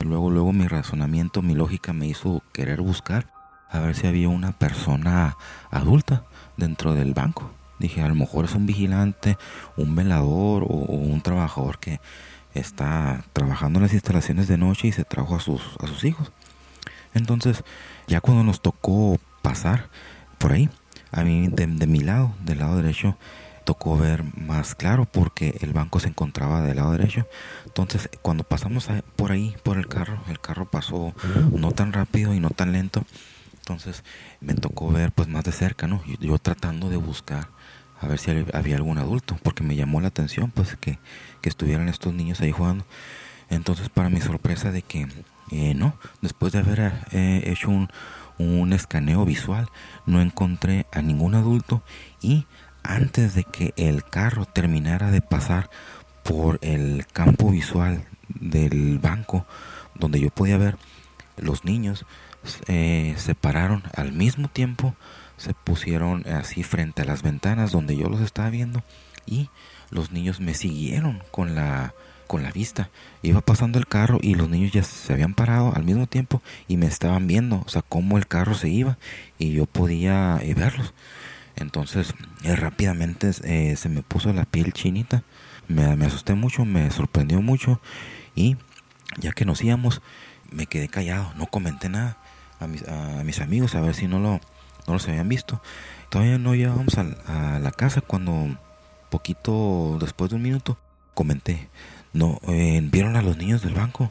Luego, 0.00 0.30
luego 0.30 0.52
mi 0.52 0.68
razonamiento, 0.68 1.42
mi 1.42 1.54
lógica 1.54 1.92
me 1.92 2.06
hizo 2.06 2.42
querer 2.52 2.80
buscar 2.80 3.32
a 3.70 3.80
ver 3.80 3.94
si 3.94 4.06
había 4.06 4.28
una 4.28 4.52
persona 4.52 5.36
adulta 5.70 6.24
dentro 6.56 6.94
del 6.94 7.14
banco. 7.14 7.50
Dije, 7.78 8.02
a 8.02 8.08
lo 8.08 8.14
mejor 8.14 8.44
es 8.44 8.54
un 8.54 8.66
vigilante, 8.66 9.38
un 9.76 9.94
velador 9.94 10.64
o, 10.64 10.66
un 10.66 11.20
trabajador 11.20 11.78
que 11.78 12.00
está 12.54 13.24
trabajando 13.32 13.78
en 13.78 13.84
las 13.84 13.92
instalaciones 13.92 14.48
de 14.48 14.56
noche 14.56 14.88
y 14.88 14.92
se 14.92 15.04
trajo 15.04 15.36
a 15.36 15.40
sus, 15.40 15.62
a 15.80 15.86
sus 15.86 16.04
hijos. 16.04 16.32
Entonces, 17.14 17.62
ya 18.06 18.20
cuando 18.20 18.42
nos 18.42 18.60
tocó 18.60 19.18
pasar 19.42 19.88
por 20.38 20.52
ahí, 20.52 20.68
a 21.12 21.22
mí, 21.22 21.48
de, 21.48 21.66
mi 21.86 22.00
lado, 22.00 22.34
del 22.44 22.58
lado 22.58 22.76
derecho, 22.76 23.16
tocó 23.64 23.96
ver 23.96 24.24
más 24.36 24.74
claro 24.74 25.04
porque 25.04 25.58
el 25.60 25.72
banco 25.72 26.00
se 26.00 26.08
encontraba 26.08 26.62
del 26.62 26.76
lado 26.76 26.92
derecho. 26.92 27.26
Entonces, 27.66 28.08
cuando 28.22 28.44
pasamos 28.44 28.88
por 29.16 29.32
ahí, 29.32 29.54
por 29.62 29.78
el 29.78 29.88
carro, 29.88 30.22
el 30.28 30.40
carro 30.40 30.66
pasó 30.66 31.14
no 31.52 31.72
tan 31.72 31.92
rápido 31.92 32.34
y 32.34 32.40
no 32.40 32.50
tan 32.50 32.72
lento. 32.72 33.04
Entonces, 33.58 34.04
me 34.40 34.54
tocó 34.54 34.90
ver 34.90 35.12
pues 35.12 35.28
más 35.28 35.44
de 35.44 35.52
cerca, 35.52 35.86
¿no? 35.86 36.02
Yo, 36.20 36.38
tratando 36.38 36.88
de 36.88 36.96
buscar 36.96 37.48
a 38.00 38.06
ver 38.06 38.18
si 38.18 38.30
había 38.52 38.76
algún 38.76 38.98
adulto, 38.98 39.36
porque 39.42 39.64
me 39.64 39.76
llamó 39.76 40.00
la 40.00 40.08
atención 40.08 40.50
pues 40.52 40.76
que, 40.76 40.98
que 41.40 41.48
estuvieran 41.48 41.88
estos 41.88 42.14
niños 42.14 42.40
ahí 42.40 42.52
jugando. 42.52 42.86
Entonces, 43.50 43.88
para 43.88 44.08
mi 44.08 44.20
sorpresa 44.20 44.70
de 44.70 44.82
que 44.82 45.08
eh, 45.50 45.74
no, 45.74 45.94
después 46.20 46.52
de 46.52 46.58
haber 46.58 46.92
eh, 47.12 47.42
hecho 47.46 47.70
un, 47.70 47.88
un 48.38 48.72
escaneo 48.72 49.24
visual, 49.24 49.68
no 50.06 50.20
encontré 50.20 50.86
a 50.92 51.02
ningún 51.02 51.34
adulto 51.34 51.82
y 52.20 52.46
antes 52.82 53.34
de 53.34 53.44
que 53.44 53.74
el 53.76 54.04
carro 54.04 54.46
terminara 54.46 55.10
de 55.10 55.20
pasar 55.20 55.70
por 56.22 56.58
el 56.62 57.06
campo 57.12 57.50
visual 57.50 58.04
del 58.28 58.98
banco 58.98 59.46
donde 59.94 60.20
yo 60.20 60.30
podía 60.30 60.58
ver 60.58 60.76
los 61.36 61.64
niños 61.64 62.04
eh, 62.66 63.14
se 63.16 63.34
pararon 63.34 63.82
al 63.94 64.12
mismo 64.12 64.48
tiempo 64.48 64.94
se 65.36 65.54
pusieron 65.54 66.26
así 66.28 66.62
frente 66.62 67.02
a 67.02 67.04
las 67.04 67.22
ventanas 67.22 67.72
donde 67.72 67.96
yo 67.96 68.08
los 68.08 68.20
estaba 68.20 68.50
viendo 68.50 68.82
y 69.26 69.50
los 69.90 70.12
niños 70.12 70.40
me 70.40 70.54
siguieron 70.54 71.22
con 71.30 71.54
la 71.54 71.94
con 72.28 72.44
la 72.44 72.52
vista. 72.52 72.90
Iba 73.22 73.40
pasando 73.40 73.80
el 73.80 73.88
carro 73.88 74.20
y 74.22 74.36
los 74.36 74.48
niños 74.48 74.70
ya 74.70 74.84
se 74.84 75.12
habían 75.12 75.34
parado 75.34 75.72
al 75.74 75.82
mismo 75.82 76.06
tiempo 76.06 76.40
y 76.68 76.76
me 76.76 76.86
estaban 76.86 77.26
viendo, 77.26 77.64
o 77.66 77.68
sea, 77.68 77.82
cómo 77.82 78.18
el 78.18 78.28
carro 78.28 78.54
se 78.54 78.68
iba 78.68 78.98
y 79.38 79.52
yo 79.52 79.66
podía 79.66 80.38
eh, 80.42 80.54
verlos. 80.54 80.94
Entonces, 81.56 82.14
eh, 82.44 82.54
rápidamente 82.54 83.32
eh, 83.42 83.74
se 83.74 83.88
me 83.88 84.02
puso 84.02 84.32
la 84.32 84.44
piel 84.44 84.72
chinita. 84.72 85.24
Me, 85.66 85.84
asusté 86.06 86.34
mucho, 86.34 86.64
me 86.64 86.90
sorprendió 86.92 87.42
mucho 87.42 87.80
y 88.36 88.56
ya 89.18 89.32
que 89.32 89.44
nos 89.44 89.62
íbamos, 89.62 90.00
me 90.50 90.66
quedé 90.66 90.88
callado, 90.88 91.32
no 91.36 91.46
comenté 91.46 91.88
nada 91.88 92.16
a 92.60 92.66
mis, 92.66 92.86
a 92.88 93.22
mis 93.24 93.40
amigos 93.40 93.74
a 93.74 93.80
ver 93.80 93.94
si 93.94 94.06
no 94.06 94.18
lo 94.18 94.40
no 94.86 94.94
los 94.94 95.06
habían 95.08 95.28
visto. 95.28 95.60
Todavía 96.08 96.38
no 96.38 96.54
llegábamos 96.54 96.96
a, 96.96 97.56
a 97.56 97.58
la 97.58 97.70
casa 97.70 98.00
cuando 98.00 98.56
poquito 99.10 99.98
después 100.00 100.30
de 100.30 100.36
un 100.36 100.42
minuto 100.42 100.78
comenté, 101.18 101.68
no, 102.18 102.40
eh, 102.48 102.80
vieron 102.82 103.14
a 103.14 103.22
los 103.22 103.36
niños 103.36 103.62
del 103.62 103.74
banco. 103.74 104.10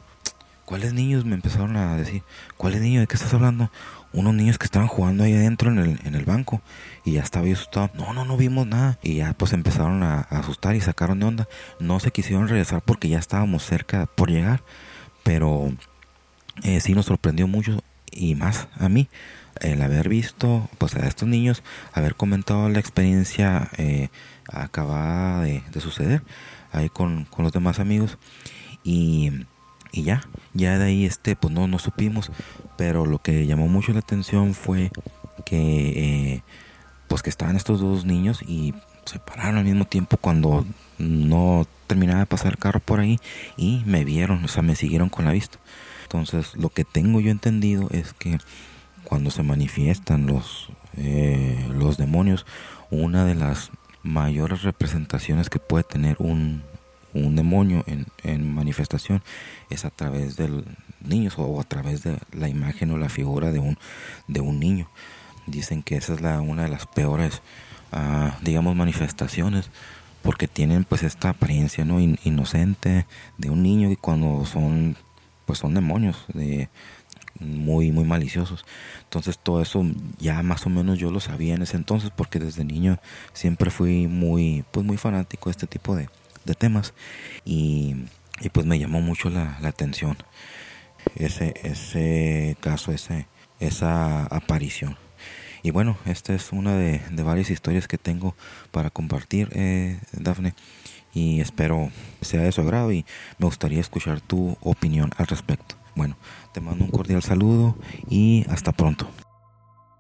¿Cuáles 0.64 0.94
niños? 0.94 1.26
Me 1.26 1.36
empezaron 1.36 1.76
a 1.76 1.98
decir. 1.98 2.24
¿Cuáles 2.56 2.80
niños? 2.80 3.02
¿De 3.02 3.08
qué 3.08 3.16
estás 3.16 3.34
hablando? 3.34 3.70
Unos 4.14 4.34
niños 4.34 4.58
que 4.58 4.64
estaban 4.64 4.88
jugando 4.88 5.26
ahí 5.26 5.34
adentro 5.34 5.70
en 5.70 5.80
el, 5.80 6.00
en 6.06 6.16
el 6.16 6.24
banco. 6.24 6.62
Y 7.04 7.14
ya 7.14 7.22
estaba 7.22 7.48
yo 7.48 7.54
asustado. 7.54 7.92
No, 7.96 8.14
no, 8.14 8.24
no 8.24 8.38
vimos 8.38 8.66
nada. 8.66 8.98
Y 9.04 9.16
ya 9.16 9.34
pues 9.34 9.52
empezaron 9.52 10.04
a, 10.04 10.22
asustar 10.22 10.78
y 10.78 10.80
sacaron 10.80 11.20
de 11.20 11.26
onda. 11.26 11.48
No 11.82 12.00
se 12.00 12.12
quisieron 12.12 12.48
regresar 12.48 12.82
porque 12.82 13.10
ya 13.10 13.20
estábamos 13.20 13.64
cerca 13.66 14.06
por 14.06 14.30
llegar. 14.30 14.64
Pero 15.24 15.74
eh, 16.64 16.80
sí 16.80 16.94
nos 16.94 17.08
sorprendió 17.08 17.46
mucho 17.46 17.84
y 18.10 18.36
más 18.36 18.70
a 18.80 18.88
mí 18.88 19.10
el 19.60 19.82
haber 19.82 20.08
visto 20.08 20.70
pues 20.78 20.96
a 20.96 21.06
estos 21.08 21.28
niños, 21.28 21.62
haber 21.92 22.16
comentado 22.16 22.70
la 22.70 22.80
experiencia 22.80 23.70
eh, 23.78 24.08
acabada 24.48 25.42
de, 25.44 25.62
suceder 25.82 26.22
ahí 26.78 26.90
con, 26.90 27.28
los 27.38 27.52
demás 27.52 27.80
amigos 27.80 28.18
y, 28.84 29.32
y, 29.92 30.04
ya, 30.04 30.22
ya 30.54 30.78
de 30.78 30.86
ahí 30.86 31.06
este 31.06 31.36
pues 31.36 31.54
no, 31.54 31.68
no 31.68 31.80
supimos, 31.80 32.32
pero 32.78 33.06
lo 33.06 33.20
que 33.20 33.46
llamó 33.46 33.68
mucho 33.68 33.94
la 33.94 34.00
atención 34.00 34.54
fue 34.54 34.92
que 35.46 36.36
eh, 36.36 36.44
pues 37.08 37.22
que 37.22 37.30
estaban 37.30 37.56
estos 37.56 37.80
dos 37.80 38.06
niños 38.06 38.42
y 38.42 38.74
se 39.06 39.20
pararon 39.20 39.58
al 39.58 39.64
mismo 39.64 39.86
tiempo 39.86 40.18
cuando 40.18 40.66
no 40.98 41.66
terminaba 41.88 42.20
de 42.20 42.26
pasar 42.26 42.54
el 42.54 42.58
carro 42.58 42.80
por 42.80 43.00
ahí 43.00 43.20
y 43.56 43.82
me 43.86 44.04
vieron, 44.04 44.44
o 44.44 44.48
sea, 44.48 44.62
me 44.62 44.76
siguieron 44.76 45.10
con 45.10 45.26
la 45.26 45.32
vista. 45.32 45.58
Entonces, 46.04 46.56
lo 46.56 46.70
que 46.70 46.84
tengo 46.84 47.20
yo 47.20 47.32
entendido 47.32 47.88
es 47.92 48.14
que 48.14 48.38
cuando 49.04 49.32
se 49.32 49.44
manifiestan 49.44 50.28
los, 50.28 50.70
eh, 50.98 51.66
los 51.74 51.98
demonios, 51.98 52.46
una 52.92 53.26
de 53.26 53.36
las 53.36 53.72
mayores 54.08 54.64
representaciones 54.64 55.50
que 55.50 55.60
puede 55.60 55.84
tener 55.84 56.16
un, 56.20 56.64
un 57.14 57.36
demonio 57.36 57.84
en, 57.88 58.06
en, 58.24 58.54
manifestación 58.54 59.22
es 59.70 59.86
a 59.86 59.90
través 59.90 60.38
de 60.38 60.64
niños 61.02 61.36
o 61.38 61.60
a 61.60 61.64
través 61.64 62.04
de 62.04 62.18
la 62.32 62.48
imagen 62.48 62.92
o 62.92 62.98
la 62.98 63.10
figura 63.10 63.52
de 63.52 63.60
un, 63.60 63.78
de 64.28 64.40
un 64.40 64.60
niño. 64.60 64.90
Dicen 65.46 65.84
que 65.84 65.98
esa 65.98 66.14
es 66.14 66.22
la, 66.22 66.42
una 66.42 66.64
de 66.64 66.70
las 66.70 66.88
peores, 66.88 67.42
ah, 67.92 68.38
digamos, 68.42 68.76
manifestaciones 68.76 69.70
porque 70.22 70.48
tienen 70.48 70.84
pues 70.84 71.04
esta 71.04 71.30
apariencia 71.30 71.86
no 71.86 72.00
inocente 72.00 73.06
de 73.38 73.50
un 73.50 73.62
niño 73.64 73.92
y 73.92 73.96
cuando 73.96 74.46
son 74.46 74.98
pues 75.46 75.60
son 75.60 75.74
demonios 75.74 76.26
de 76.34 76.68
muy 77.40 77.92
muy 77.92 78.04
maliciosos. 78.06 78.66
Entonces 79.04 79.40
todo 79.40 79.62
eso 79.62 79.86
ya 80.20 80.42
más 80.44 80.66
o 80.66 80.70
menos 80.70 81.00
yo 81.00 81.12
lo 81.12 81.20
sabía 81.20 81.56
en 81.56 81.62
ese 81.62 81.78
entonces 81.78 82.12
porque 82.16 82.40
desde 82.40 82.64
niño 82.64 83.00
siempre 83.34 83.72
fui 83.72 84.08
muy 84.08 84.66
pues 84.72 84.86
muy 84.86 84.98
fanático 84.98 85.50
de 85.50 85.52
este 85.52 85.68
tipo 85.68 85.96
de, 85.96 86.10
temas. 86.58 86.94
Y, 87.44 87.96
pues 88.54 88.66
me 88.66 88.80
llamó 88.80 89.02
mucho 89.02 89.30
la, 89.30 89.58
atención 89.64 90.18
ese 91.16 91.54
ese 91.64 92.58
caso 92.62 92.92
ese 92.92 93.28
esa 93.60 94.26
aparición. 94.26 94.98
Y 95.64 95.72
bueno 95.72 95.98
esta 96.06 96.34
es 96.34 96.52
una 96.52 96.76
de, 96.76 97.02
varias 97.24 97.50
historias 97.50 97.88
que 97.88 97.98
tengo 97.98 98.36
para 98.72 98.90
compartir 98.90 99.50
eh, 99.54 100.00
Dafne 100.14 100.54
y 101.14 101.42
espero 101.42 101.92
sea 102.22 102.42
de 102.42 102.52
su 102.52 102.62
agrado 102.62 102.92
y 102.92 103.06
me 103.40 103.46
gustaría 103.46 103.82
escuchar 103.82 104.22
tu 104.22 104.58
opinión 104.62 105.12
al 105.18 105.28
respecto. 105.28 105.76
Bueno, 105.98 106.16
te 106.54 106.62
mando 106.62 106.86
un 106.86 106.92
cordial 106.92 107.24
saludo 107.24 107.76
y 108.08 108.46
hasta 108.50 108.72
pronto. 108.72 109.08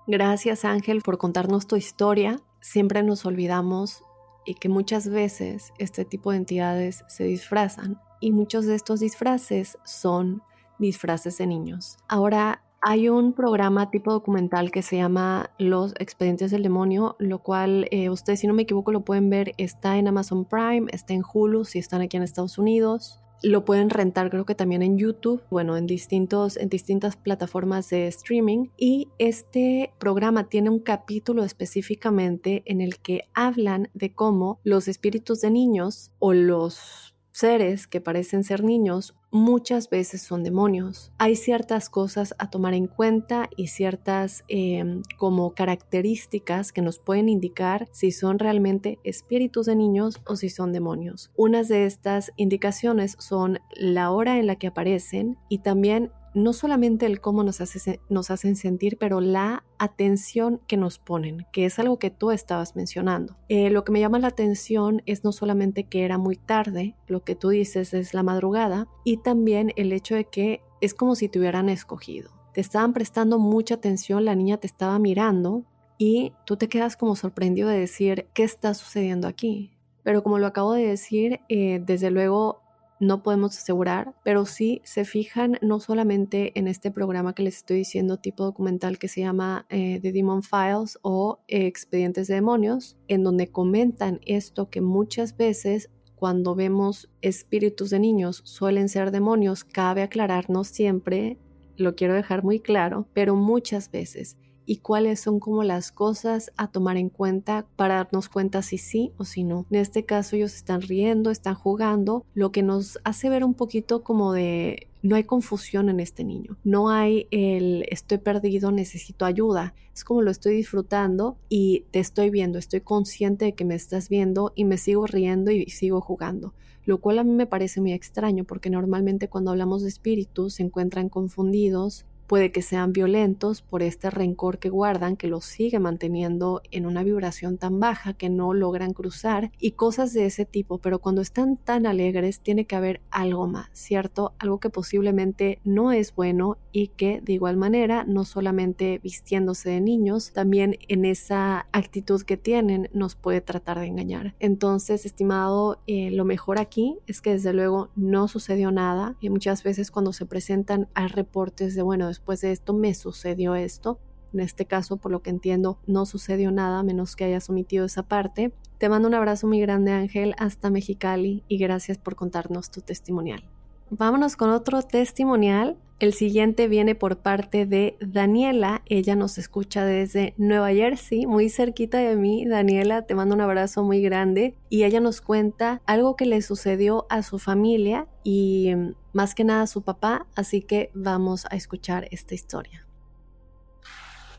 Gracias 0.06 0.64
Ángel 0.64 1.02
por 1.02 1.18
contarnos 1.18 1.66
tu 1.66 1.76
historia. 1.76 2.40
Siempre 2.62 3.02
nos 3.02 3.26
olvidamos 3.26 4.04
y 4.46 4.54
que 4.54 4.70
muchas 4.70 5.10
veces 5.10 5.74
este 5.80 6.06
tipo 6.06 6.32
de 6.32 6.38
entidades 6.38 7.04
se 7.08 7.24
disfrazan 7.24 8.00
y 8.22 8.32
muchos 8.32 8.68
de 8.68 8.76
estos 8.76 9.00
disfraces 9.00 9.80
son 9.86 10.44
disfraces 10.78 11.40
de 11.40 11.48
niños. 11.48 11.98
Ahora 12.08 12.62
hay 12.82 13.10
un 13.10 13.34
programa 13.34 13.90
tipo 13.90 14.14
documental 14.14 14.70
que 14.70 14.84
se 14.84 14.98
llama 14.98 15.50
Los 15.58 15.94
Expedientes 15.98 16.52
del 16.52 16.62
Demonio, 16.62 17.16
lo 17.18 17.40
cual 17.40 17.88
eh, 17.90 18.08
si 18.36 18.46
no 18.46 18.54
me 18.54 18.62
equivoco, 18.62 18.92
lo 18.92 19.04
pueden 19.04 19.32
ver. 19.32 19.54
Está 19.58 19.98
en 19.98 20.08
Amazon 20.08 20.46
Prime, 20.46 20.86
está 20.92 21.16
en 21.16 21.24
Hulu 21.24 21.66
si 21.66 21.80
están 21.80 22.02
aquí 22.02 22.18
en 22.18 22.24
Estados 22.24 22.60
Unidos. 22.60 23.20
Lo 23.44 23.66
pueden 23.66 23.90
rentar 23.90 24.30
creo 24.30 24.46
que 24.46 24.56
también 24.56 24.82
en 24.82 24.98
YouTube, 24.98 25.44
bueno, 25.50 25.78
en, 25.78 25.86
distintos, 25.86 26.58
en 26.58 26.70
distintas 26.70 27.16
plataformas 27.16 27.90
de 27.90 28.08
streaming. 28.08 28.70
Y 28.78 29.10
este 29.20 29.94
programa 30.00 30.50
tiene 30.50 30.70
un 30.70 30.80
capítulo 30.80 31.44
específicamente 31.44 32.64
en 32.66 32.82
el 32.82 33.00
que 33.00 33.30
hablan 33.34 33.90
de 33.94 34.14
cómo 34.14 34.60
los 34.64 34.88
espíritus 34.88 35.42
de 35.42 35.52
niños 35.52 36.12
o 36.20 36.34
los 36.34 37.16
seres 37.32 37.86
que 37.86 38.02
parecen 38.02 38.44
ser 38.44 38.64
niños 38.64 39.16
muchas 39.32 39.90
veces 39.90 40.22
son 40.22 40.44
demonios. 40.44 41.12
Hay 41.18 41.36
ciertas 41.36 41.90
cosas 41.90 42.34
a 42.38 42.50
tomar 42.50 42.74
en 42.74 42.88
cuenta 42.88 43.50
y 43.56 43.68
ciertas 43.68 44.44
em, 44.48 45.02
como 45.18 45.54
características 45.54 46.72
que 46.72 46.82
nos 46.82 47.00
pueden 47.00 47.30
indicar 47.30 47.88
si 47.92 48.12
son 48.12 48.40
realmente 48.40 49.00
espíritus 49.04 49.66
de 49.66 49.76
niños 49.76 50.22
o 50.26 50.36
si 50.36 50.50
son 50.50 50.72
demonios. 50.72 51.32
Unas 51.36 51.68
de 51.68 51.86
estas 51.86 52.32
indicaciones 52.36 53.16
son 53.20 53.60
la 53.76 54.12
hora 54.12 54.40
en 54.40 54.48
la 54.48 54.56
que 54.56 54.68
aparecen 54.68 55.38
y 55.50 55.60
también 55.60 56.12
no 56.38 56.54
solamente 56.54 57.06
el 57.06 57.20
cómo 57.20 57.44
nos, 57.44 57.60
hacen 57.62 58.56
sentir, 58.56 58.98
pero 58.98 59.20
la 59.20 59.64
atención 59.78 60.62
que 60.68 60.78
nos 60.78 61.00
ponen, 61.00 61.46
que 61.52 61.66
es 61.66 61.80
algo 61.80 62.00
que 62.00 62.10
tú 62.10 62.32
estabas 62.32 62.76
mencionando. 62.76 63.36
Eh, 63.50 63.70
lo 63.70 63.84
que 63.84 63.92
me 63.92 64.00
llama 64.00 64.20
la 64.20 64.28
atención 64.28 65.02
es 65.06 65.24
no 65.24 65.32
solamente 65.32 65.84
que 65.84 66.06
era 66.06 66.18
muy 66.18 66.36
tarde, 66.36 66.96
lo 67.08 67.24
que 67.24 67.36
tú 67.36 67.50
dices 67.50 67.94
es 67.94 68.14
la 68.14 68.24
madrugada, 68.24 68.88
y 69.04 69.18
también 69.18 69.72
el 69.76 69.92
hecho 69.92 70.16
de 70.16 70.26
que 70.26 70.62
es 70.80 70.94
como 70.94 71.16
si 71.16 71.28
te 71.28 71.40
hubieran 71.40 71.70
escogido. 71.70 72.32
Te 72.54 72.62
estaban 72.62 72.94
prestando 72.94 73.40
mucha 73.40 73.76
atención, 73.76 74.26
la 74.26 74.36
niña 74.36 74.58
te 74.58 74.68
estaba 74.68 74.98
mirando 75.00 75.64
y 75.98 76.34
tú 76.46 76.58
te 76.58 76.70
quedas 76.70 76.98
como 76.98 77.16
sorprendido 77.16 77.70
de 77.70 77.80
decir, 77.80 78.28
¿qué 78.34 78.44
está 78.44 78.74
sucediendo 78.74 79.28
aquí? 79.28 79.72
Pero 80.04 80.24
como 80.24 80.40
lo 80.40 80.48
acabo 80.48 80.74
de 80.74 80.88
decir, 80.88 81.42
eh, 81.50 81.82
desde 81.86 82.12
luego 82.12 82.62
no 83.00 83.24
podemos 83.24 83.58
asegurar, 83.58 84.16
pero 84.24 84.46
sí 84.46 84.82
se 84.84 85.06
fijan 85.06 85.58
no 85.62 85.80
solamente 85.80 86.58
en 86.58 86.68
este 86.68 86.92
programa 86.92 87.34
que 87.34 87.44
les 87.44 87.58
estoy 87.58 87.78
diciendo, 87.78 88.18
tipo 88.18 88.44
documental 88.44 88.98
que 88.98 89.08
se 89.08 89.22
llama 89.22 89.66
eh, 89.70 90.00
The 90.02 90.12
Demon 90.12 90.44
Files 90.44 90.98
o 91.02 91.40
Expedientes 91.48 92.28
de 92.28 92.36
Demonios, 92.36 92.98
en 93.08 93.24
donde 93.24 93.52
comentan 93.52 94.20
esto 94.26 94.70
que 94.70 94.82
muchas 94.82 95.38
veces 95.38 95.90
cuando 96.16 96.56
vemos 96.56 97.10
espíritus 97.22 97.92
de 97.92 98.00
niños 98.00 98.42
suelen 98.44 98.90
ser 98.90 99.12
demonios, 99.12 99.64
cabe 99.64 100.02
aclararnos 100.02 100.68
siempre, 100.68 101.38
lo 101.76 101.96
quiero 101.96 102.16
dejar 102.16 102.44
muy 102.44 102.60
claro, 102.60 103.08
pero 103.14 103.36
muchas 103.36 103.92
veces 103.92 104.36
y 104.68 104.78
cuáles 104.78 105.22
son 105.22 105.40
como 105.40 105.64
las 105.64 105.92
cosas 105.92 106.52
a 106.58 106.68
tomar 106.68 106.98
en 106.98 107.10
cuenta 107.10 107.66
para 107.78 107.96
darnos 107.96 108.28
cuenta 108.28 108.62
si 108.62 108.78
sí 108.78 109.14
o 109.18 109.24
si 109.24 109.44
no. 109.44 109.66
En 109.72 109.80
este 109.80 110.04
caso 110.04 110.36
ellos 110.36 110.54
están 110.54 110.82
riendo, 110.82 111.32
están 111.32 111.56
jugando, 111.56 112.26
lo 112.36 112.52
que 112.52 112.62
nos 112.62 113.00
hace 113.06 113.30
ver 113.30 113.46
un 113.46 113.54
poquito 113.54 114.04
como 114.04 114.34
de 114.34 114.88
no 115.02 115.16
hay 115.16 115.24
confusión 115.24 115.88
en 115.88 116.02
este 116.02 116.26
niño, 116.26 116.58
no 116.66 116.90
hay 116.90 117.28
el 117.32 117.86
estoy 117.90 118.18
perdido, 118.18 118.72
necesito 118.72 119.24
ayuda, 119.24 119.74
es 119.94 120.04
como 120.04 120.22
lo 120.22 120.32
estoy 120.32 120.56
disfrutando 120.56 121.38
y 121.48 121.86
te 121.92 122.00
estoy 122.00 122.30
viendo, 122.30 122.60
estoy 122.60 122.82
consciente 122.82 123.46
de 123.46 123.54
que 123.54 123.64
me 123.64 123.76
estás 123.76 124.10
viendo 124.10 124.52
y 124.54 124.66
me 124.66 124.78
sigo 124.78 125.08
riendo 125.08 125.50
y 125.52 125.70
sigo 125.70 126.02
jugando. 126.02 126.54
Lo 126.84 127.00
cual 127.00 127.20
a 127.20 127.24
mí 127.24 127.32
me 127.32 127.48
parece 127.48 127.82
muy 127.82 127.94
extraño 127.94 128.44
porque 128.44 128.70
normalmente 128.70 129.28
cuando 129.28 129.52
hablamos 129.52 129.82
de 129.82 129.90
espíritus 129.90 130.56
se 130.56 130.64
encuentran 130.64 131.10
confundidos 131.10 132.06
Puede 132.28 132.52
que 132.52 132.62
sean 132.62 132.92
violentos 132.92 133.62
por 133.62 133.82
este 133.82 134.10
rencor 134.10 134.60
que 134.60 134.70
guardan 134.70 135.16
que 135.16 135.28
los 135.28 135.46
sigue 135.46 135.80
manteniendo 135.80 136.62
en 136.72 136.86
una 136.86 137.04
vibración 137.04 137.58
tan 137.58 137.80
baja 137.80 138.14
que 138.14 138.30
no 138.30 138.54
logran 138.54 138.94
cruzar 138.94 139.52
y 139.60 139.72
cosas 139.72 140.14
de 140.14 140.26
ese 140.26 140.46
tipo, 140.46 140.78
pero 140.78 141.00
cuando 141.00 141.22
están 141.22 141.58
tan 141.58 141.86
alegres 141.86 142.42
tiene 142.42 142.66
que 142.66 142.76
haber 142.76 143.02
algo 143.12 143.48
más, 143.48 143.70
¿cierto? 143.72 144.34
Algo 144.40 144.60
que 144.60 144.70
posiblemente 144.70 145.60
no 145.64 145.92
es 145.92 146.14
bueno 146.14 146.58
y 146.72 146.90
que 146.90 147.22
de 147.22 147.34
igual 147.34 147.58
manera 147.58 148.04
no 148.06 148.26
solamente 148.26 149.00
vistiéndose 149.02 149.70
de 149.70 149.82
niños, 149.82 150.34
también 150.34 150.78
en 150.88 151.06
esa 151.06 151.68
actitud 151.72 152.22
que 152.24 152.38
tienen 152.38 152.90
nos 152.94 153.16
puede 153.16 153.42
tratar 153.42 153.80
de 153.80 153.88
engañar. 153.88 154.36
Entonces, 154.40 155.06
estimado, 155.06 155.80
eh, 155.88 156.12
lo 156.12 156.26
mejor 156.26 156.60
aquí 156.60 157.00
es 157.08 157.22
que 157.22 157.32
desde 157.32 157.54
luego 157.54 157.90
no 157.96 158.28
sucedió 158.28 158.72
nada 158.72 159.16
y 159.22 159.30
muchas 159.30 159.64
veces 159.64 159.92
cuando 159.92 160.14
se 160.14 160.26
presentan 160.26 160.88
hay 160.94 161.08
reportes 161.08 161.74
de, 161.74 161.82
bueno, 161.82 162.10
después 162.18 162.42
de 162.42 162.52
esto 162.52 162.74
me 162.74 162.96
sucedió 162.96 163.54
esto. 163.54 164.00
En 164.34 164.40
este 164.40 164.66
caso, 164.66 164.98
por 164.98 165.12
lo 165.12 165.22
que 165.22 165.30
entiendo, 165.30 165.78
no 165.86 166.06
sucedió 166.06 166.52
nada 166.52 166.82
menos 166.82 167.16
que 167.16 167.26
hayas 167.26 167.50
omitido 167.50 167.86
esa 167.86 168.04
parte. 168.04 168.52
Te 168.80 168.90
mando 168.90 169.08
un 169.08 169.14
abrazo 169.14 169.48
muy 169.48 169.62
grande, 169.62 169.92
Ángel, 169.92 170.34
hasta 170.40 170.72
Mexicali 170.72 171.44
y 171.48 171.58
gracias 171.58 172.00
por 172.00 172.16
contarnos 172.16 172.72
tu 172.72 172.82
testimonial. 172.82 173.44
Vámonos 173.92 174.36
con 174.36 174.50
otro 174.50 174.82
testimonial. 174.82 175.78
El 176.00 176.14
siguiente 176.14 176.68
viene 176.68 176.94
por 176.94 177.18
parte 177.18 177.66
de 177.66 177.98
Daniela. 178.00 178.84
Ella 178.86 179.16
nos 179.16 179.40
escucha 179.40 179.84
desde 179.84 180.36
Nueva 180.38 180.70
Jersey, 180.70 181.26
muy 181.26 181.50
cerquita 181.50 181.98
de 181.98 182.16
mí. 182.16 182.46
Daniela, 182.46 183.08
te 183.08 183.16
mando 183.16 183.34
un 183.34 183.42
abrazo 183.42 183.84
muy 183.84 184.04
grande. 184.04 184.56
Y 184.70 184.84
ella 184.84 185.00
nos 185.00 185.22
cuenta 185.22 185.82
algo 185.88 186.16
que 186.16 186.28
le 186.28 186.44
sucedió 186.44 187.08
a 187.10 187.24
su 187.24 187.40
familia 187.40 188.08
y 188.24 188.76
mm, 188.76 188.94
más 189.14 189.34
que 189.34 189.44
nada 189.44 189.64
a 189.64 189.68
su 189.68 189.82
papá. 189.82 190.28
Así 190.36 190.62
que 190.62 190.92
vamos 190.94 191.48
a 191.50 191.56
escuchar 191.56 192.08
esta 192.12 192.36
historia. 192.36 192.86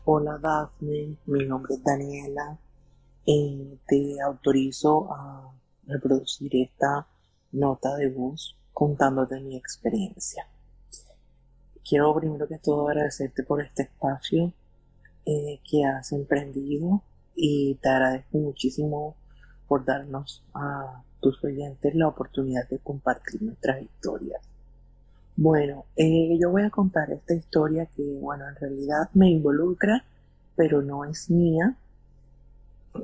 Hola 0.05 0.39
Daphne, 0.41 1.17
mi 1.25 1.45
nombre 1.45 1.75
es 1.75 1.83
Daniela. 1.83 2.57
y 3.25 3.77
te 3.85 4.21
autorizo 4.21 5.11
a 5.11 5.53
reproducir 5.85 6.55
esta 6.55 7.05
nota 7.51 7.95
de 7.97 8.09
voz 8.09 8.57
contándote 8.71 9.41
mi 9.41 9.57
experiencia. 9.57 10.47
Quiero 11.89 12.13
primero 12.13 12.47
que 12.47 12.59
todo 12.59 12.87
agradecerte 12.87 13.43
por 13.43 13.61
este 13.61 13.83
espacio 13.83 14.53
eh, 15.25 15.59
que 15.69 15.83
has 15.85 16.11
emprendido 16.11 17.01
y 17.35 17.75
te 17.81 17.89
agradezco 17.89 18.37
muchísimo 18.37 19.15
por 19.67 19.85
darnos 19.85 20.43
a 20.53 21.01
tus 21.19 21.43
oyentes 21.43 21.95
la 21.95 22.07
oportunidad 22.07 22.67
de 22.69 22.79
compartir 22.79 23.41
nuestras 23.41 23.81
historias. 23.81 24.41
Bueno, 25.35 25.85
eh, 25.95 26.37
yo 26.39 26.51
voy 26.51 26.63
a 26.63 26.69
contar 26.69 27.09
esta 27.11 27.33
historia 27.33 27.87
que, 27.95 28.03
bueno, 28.03 28.47
en 28.47 28.55
realidad 28.55 29.09
me 29.13 29.29
involucra, 29.29 30.03
pero 30.55 30.81
no 30.81 31.05
es 31.05 31.29
mía. 31.29 31.75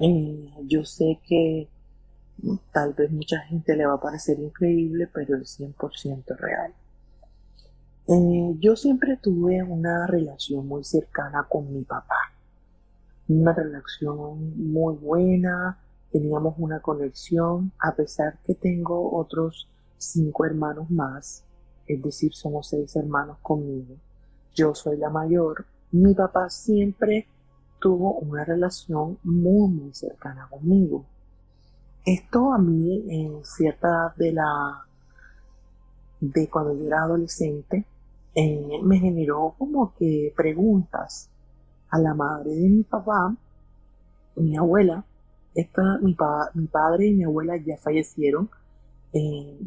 Eh, 0.02 0.50
yo 0.68 0.84
sé 0.86 1.20
que 1.28 1.70
Tal 2.72 2.94
vez 2.94 3.12
mucha 3.12 3.40
gente 3.42 3.76
le 3.76 3.86
va 3.86 3.94
a 3.94 4.02
parecer 4.02 4.40
increíble, 4.40 5.08
pero 5.14 5.38
es 5.38 5.60
100% 5.60 6.36
real. 6.38 6.74
Eh, 8.08 8.56
yo 8.60 8.76
siempre 8.76 9.18
tuve 9.18 9.64
una 9.64 10.06
relación 10.06 10.68
muy 10.68 10.84
cercana 10.84 11.48
con 11.50 11.74
mi 11.74 11.84
papá. 11.84 12.34
Una 13.28 13.52
relación 13.52 14.72
muy 14.72 14.96
buena, 14.96 15.80
teníamos 16.12 16.54
una 16.60 16.82
conexión, 16.82 17.72
a 17.80 17.96
pesar 17.96 18.38
que 18.46 18.54
tengo 18.54 19.18
otros 19.18 19.68
cinco 19.98 20.46
hermanos 20.46 20.92
más, 20.92 21.44
es 21.88 22.02
decir, 22.04 22.34
somos 22.36 22.68
seis 22.68 22.96
hermanos 22.96 23.40
conmigo. 23.42 23.96
Yo 24.54 24.76
soy 24.76 24.98
la 24.98 25.10
mayor. 25.10 25.66
Mi 25.92 26.14
papá 26.14 26.50
siempre 26.50 27.28
tuvo 27.80 28.20
una 28.20 28.46
relación 28.46 29.18
muy, 29.24 29.68
muy 29.68 29.94
cercana 29.96 30.48
conmigo. 30.50 31.06
Esto 32.06 32.54
a 32.54 32.60
mí 32.60 33.04
en 33.10 33.44
cierta 33.44 33.88
edad 33.88 34.16
de 34.16 34.32
la 34.32 34.86
de 36.22 36.50
cuando 36.50 36.76
yo 36.76 36.86
era 36.86 37.02
adolescente 37.02 37.86
eh, 38.36 38.80
me 38.84 39.00
generó 39.00 39.56
como 39.58 39.94
que 39.96 40.34
preguntas 40.36 41.30
a 41.90 41.98
la 42.00 42.14
madre 42.14 42.52
de 42.52 42.70
mi 42.70 42.84
papá, 42.84 43.36
mi 44.36 44.58
abuela, 44.58 45.06
esta, 45.54 45.98
mi, 46.00 46.16
mi 46.54 46.68
padre 46.68 47.08
y 47.08 47.14
mi 47.14 47.24
abuela 47.24 47.56
ya 47.56 47.78
fallecieron 47.78 48.50
eh, 49.14 49.58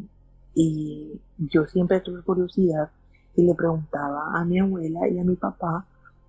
y 0.53 1.19
yo 1.37 1.65
siempre 1.65 2.01
tuve 2.01 2.21
curiosidad 2.21 2.91
y 3.35 3.43
le 3.43 3.55
preguntaba 3.55 4.39
a 4.39 4.45
mi 4.45 4.59
abuela 4.59 5.07
y 5.07 5.17
a 5.17 5.23
mi 5.23 5.35
papá 5.35 5.85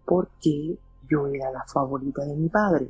por 0.07 0.29
qué 0.40 0.79
yo 1.09 1.26
era 1.26 1.50
la 1.50 1.64
favorita 1.64 2.24
de 2.24 2.37
mi 2.37 2.48
padre. 2.48 2.88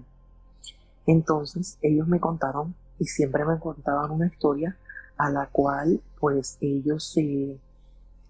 Entonces 1.07 1.79
ellos 1.83 2.07
me 2.07 2.21
contaron 2.21 2.75
y 3.01 3.07
siempre 3.07 3.45
me 3.45 3.59
contaban 3.59 4.13
una 4.13 4.27
historia 4.27 4.77
a 5.17 5.31
la 5.31 5.47
cual 5.47 6.01
pues 6.21 6.57
ellos 6.61 7.03
se 7.05 7.59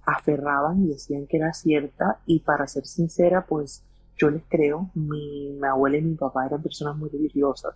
aferraban 0.04 0.84
y 0.84 0.88
decían 0.88 1.26
que 1.26 1.36
era 1.36 1.52
cierta 1.52 2.18
y 2.26 2.40
para 2.40 2.66
ser 2.66 2.86
sincera 2.86 3.44
pues 3.46 3.82
yo 4.16 4.30
les 4.30 4.42
creo, 4.48 4.90
mi, 4.94 5.58
abuela 5.64 5.96
y 5.96 6.02
mi 6.02 6.14
papá 6.14 6.46
eran 6.46 6.62
personas 6.62 6.96
muy 6.96 7.08
religiosas 7.08 7.74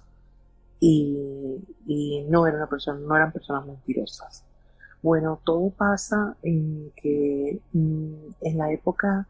y, 0.80 2.26
no, 2.28 2.46
eran 2.46 2.68
persona, 2.68 2.98
no 2.98 3.16
eran 3.16 3.32
personas 3.32 3.66
mentirosas. 3.66 4.44
Bueno, 5.02 5.40
todo 5.44 5.70
pasa 5.70 6.36
en 6.42 6.92
que 6.96 7.60
mm, 7.72 8.14
en 8.42 8.58
la 8.58 8.72
época 8.72 9.26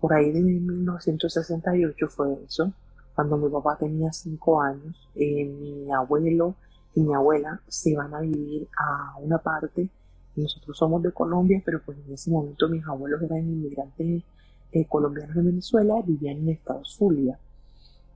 por 0.00 0.12
ahí 0.12 0.32
de 0.32 0.40
1968 0.40 2.08
fue 2.08 2.38
eso, 2.46 2.72
cuando 3.14 3.36
mi 3.36 3.48
papá 3.48 3.76
tenía 3.78 4.12
cinco 4.12 4.60
años, 4.60 5.08
eh, 5.14 5.44
mi 5.44 5.92
abuelo 5.92 6.54
y 6.94 7.00
mi 7.00 7.14
abuela 7.14 7.60
se 7.68 7.96
van 7.96 8.14
a 8.14 8.20
vivir 8.20 8.68
a 8.76 9.16
una 9.18 9.38
parte. 9.38 9.88
Nosotros 10.36 10.76
somos 10.76 11.02
de 11.02 11.12
Colombia, 11.12 11.62
pero 11.64 11.80
pues 11.84 11.98
en 12.06 12.12
ese 12.12 12.30
momento 12.30 12.68
mis 12.68 12.84
abuelos 12.86 13.22
eran 13.22 13.38
inmigrantes 13.38 14.22
eh, 14.72 14.86
colombianos 14.86 15.36
de 15.36 15.42
Venezuela, 15.42 16.02
vivían 16.04 16.38
en 16.38 16.48
Estados 16.50 16.94
Zulia. 16.96 17.38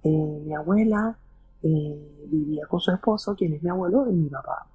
Eh, 0.03 0.43
mi 0.45 0.53
abuela 0.55 1.17
eh, 1.63 2.27
vivía 2.27 2.67
con 2.67 2.81
su 2.81 2.91
esposo, 2.91 3.37
quien 3.37 3.55
es 3.55 3.63
mi 3.63 3.71
abuelo 3.71 4.11
y 4.11 4.15
mi 4.15 4.29
papá. 4.29 4.67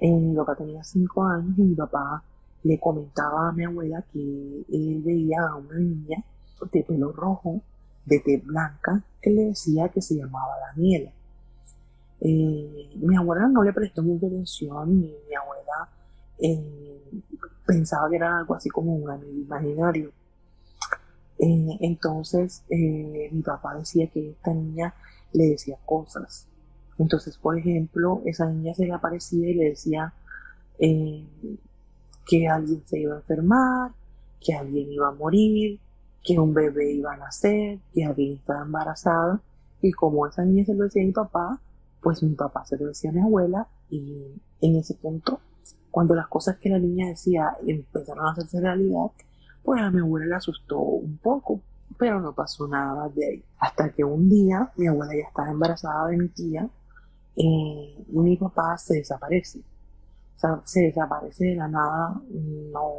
mi 0.00 0.34
papá 0.34 0.56
tenía 0.56 0.82
cinco 0.82 1.24
años 1.24 1.58
y 1.58 1.62
mi 1.62 1.74
papá 1.74 2.22
le 2.62 2.80
comentaba 2.80 3.48
a 3.48 3.52
mi 3.52 3.64
abuela 3.64 4.02
que 4.12 4.18
él 4.18 5.02
veía 5.04 5.42
a 5.42 5.56
una 5.56 5.78
niña 5.78 6.24
de 6.72 6.82
pelo 6.82 7.12
rojo, 7.12 7.60
de 8.06 8.20
tez 8.20 8.44
blanca, 8.44 9.02
que 9.20 9.30
le 9.30 9.44
decía 9.46 9.90
que 9.90 10.00
se 10.00 10.14
llamaba 10.14 10.54
Daniela. 10.68 11.12
Mi 12.20 13.16
abuela 13.16 13.48
no 13.48 13.62
le 13.62 13.72
prestó 13.74 14.02
mucha 14.02 14.26
atención 14.26 14.90
y 14.92 15.14
mi 15.28 15.34
abuela 15.34 15.90
eh, 16.38 17.12
pensaba 17.66 18.08
que 18.10 18.16
era 18.16 18.38
algo 18.38 18.54
así 18.54 18.68
como 18.68 18.94
un 18.94 19.10
amigo 19.10 19.32
imaginario. 19.32 20.12
Eh, 21.38 21.78
entonces 21.80 22.62
mi 22.68 23.42
papá 23.42 23.74
decía 23.74 24.06
que 24.08 24.30
esta 24.30 24.54
niña 24.54 24.94
le 25.32 25.48
decía 25.50 25.78
cosas. 25.84 26.46
Entonces, 26.98 27.36
por 27.38 27.58
ejemplo, 27.58 28.22
esa 28.24 28.46
niña 28.46 28.72
se 28.74 28.86
le 28.86 28.92
aparecía 28.92 29.48
y 29.50 29.54
le 29.54 29.64
decía 29.70 30.12
que 30.78 32.48
alguien 32.48 32.82
se 32.86 33.00
iba 33.00 33.14
a 33.14 33.18
enfermar, 33.18 33.92
que 34.40 34.54
alguien 34.54 34.92
iba 34.92 35.08
a 35.08 35.12
morir, 35.12 35.80
que 36.22 36.38
un 36.38 36.54
bebé 36.54 36.92
iba 36.92 37.12
a 37.12 37.16
nacer, 37.16 37.78
que 37.92 38.04
alguien 38.04 38.34
estaba 38.34 38.62
embarazada. 38.62 39.40
Y 39.82 39.92
como 39.92 40.26
esa 40.26 40.44
niña 40.44 40.64
se 40.64 40.74
lo 40.74 40.84
decía 40.84 41.02
a 41.02 41.06
mi 41.06 41.12
papá, 41.12 41.60
pues 42.00 42.22
mi 42.22 42.34
papá 42.34 42.64
se 42.64 42.76
lo 42.78 42.86
decía 42.86 43.10
a 43.10 43.12
mi 43.12 43.20
abuela 43.20 43.66
y 43.90 44.40
en 44.60 44.76
ese 44.76 44.94
punto, 44.94 45.40
cuando 45.94 46.16
las 46.16 46.26
cosas 46.26 46.56
que 46.56 46.70
la 46.70 46.78
niña 46.80 47.06
decía 47.06 47.56
empezaron 47.64 48.26
a 48.26 48.32
hacerse 48.32 48.60
realidad, 48.60 49.12
pues 49.62 49.80
a 49.80 49.92
mi 49.92 50.00
abuela 50.00 50.26
le 50.26 50.34
asustó 50.34 50.80
un 50.80 51.18
poco, 51.18 51.60
pero 51.96 52.20
no 52.20 52.34
pasó 52.34 52.66
nada 52.66 52.96
más 52.96 53.14
de 53.14 53.24
ahí. 53.24 53.44
Hasta 53.60 53.90
que 53.92 54.02
un 54.02 54.28
día 54.28 54.72
mi 54.74 54.88
abuela 54.88 55.14
ya 55.14 55.28
estaba 55.28 55.52
embarazada 55.52 56.08
de 56.08 56.16
mi 56.16 56.28
tía 56.30 56.68
eh, 57.36 58.04
y 58.08 58.18
mi 58.18 58.36
papá 58.36 58.76
se 58.76 58.94
desaparece 58.96 59.62
se 60.64 60.80
desaparece 60.80 61.44
de 61.44 61.54
la 61.54 61.68
nada, 61.68 62.20
no 62.72 62.90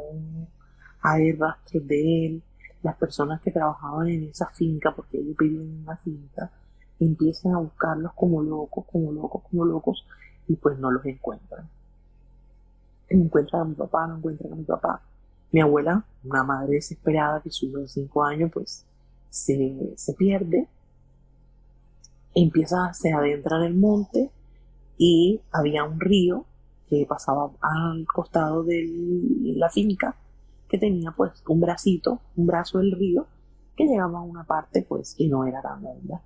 hay 1.02 1.32
rastros 1.32 1.86
de 1.86 2.26
él. 2.26 2.42
Las 2.82 2.96
personas 2.96 3.42
que 3.42 3.50
trabajaban 3.50 4.08
en 4.08 4.24
esa 4.24 4.46
finca, 4.46 4.94
porque 4.96 5.18
ellos 5.18 5.36
vivían 5.38 5.64
en 5.64 5.82
una 5.82 5.98
finca, 5.98 6.50
empiezan 6.98 7.56
a 7.56 7.58
buscarlos 7.58 8.14
como 8.14 8.42
locos, 8.42 8.86
como 8.90 9.12
locos, 9.12 9.42
como 9.50 9.66
locos, 9.66 10.06
y 10.48 10.56
pues 10.56 10.78
no 10.78 10.90
los 10.90 11.04
encuentran. 11.04 11.68
Encuentran 13.08 13.62
a 13.62 13.64
mi 13.64 13.74
papá, 13.74 14.06
no 14.06 14.16
encuentran 14.16 14.52
a 14.52 14.56
mi 14.56 14.64
papá. 14.64 15.02
Mi 15.52 15.60
abuela, 15.60 16.04
una 16.24 16.42
madre 16.42 16.74
desesperada 16.74 17.40
que 17.40 17.50
subió 17.50 17.78
de 17.78 17.88
cinco 17.88 18.24
años, 18.24 18.50
pues 18.52 18.84
se, 19.30 19.92
se 19.96 20.14
pierde, 20.14 20.68
empieza, 22.34 22.92
se 22.92 23.12
adentra 23.12 23.56
en 23.58 23.62
el 23.62 23.74
monte 23.74 24.30
y 24.98 25.40
había 25.52 25.84
un 25.84 26.00
río 26.00 26.44
que 26.88 27.06
pasaba 27.08 27.50
al 27.60 28.06
costado 28.06 28.62
de 28.62 28.88
la 29.56 29.70
finca, 29.70 30.16
que 30.68 30.78
tenía 30.78 31.12
pues 31.12 31.32
un 31.48 31.60
bracito, 31.60 32.20
un 32.36 32.46
brazo 32.46 32.78
del 32.78 32.92
río, 32.92 33.26
que 33.76 33.86
llegaba 33.86 34.18
a 34.18 34.22
una 34.22 34.44
parte 34.44 34.84
pues 34.88 35.14
que 35.14 35.28
no 35.28 35.44
era 35.44 35.62
tan 35.62 35.84
honda. 35.84 36.22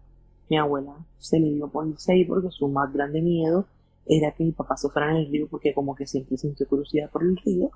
Mi 0.48 0.58
abuela 0.58 0.94
se 1.18 1.38
le 1.38 1.52
dio 1.52 1.68
por 1.68 1.86
irse 1.86 2.12
ahí 2.12 2.24
porque 2.24 2.50
su 2.50 2.68
más 2.68 2.92
grande 2.92 3.22
miedo 3.22 3.66
era 4.06 4.32
que 4.32 4.44
mi 4.44 4.52
papá 4.52 4.76
sufriera 4.76 5.12
en 5.12 5.18
el 5.18 5.30
río 5.30 5.48
porque 5.48 5.74
como 5.74 5.94
que 5.94 6.06
siempre 6.06 6.36
sintió 6.36 6.66
curiosidad 6.68 7.10
por 7.10 7.22
el 7.22 7.36
río 7.36 7.70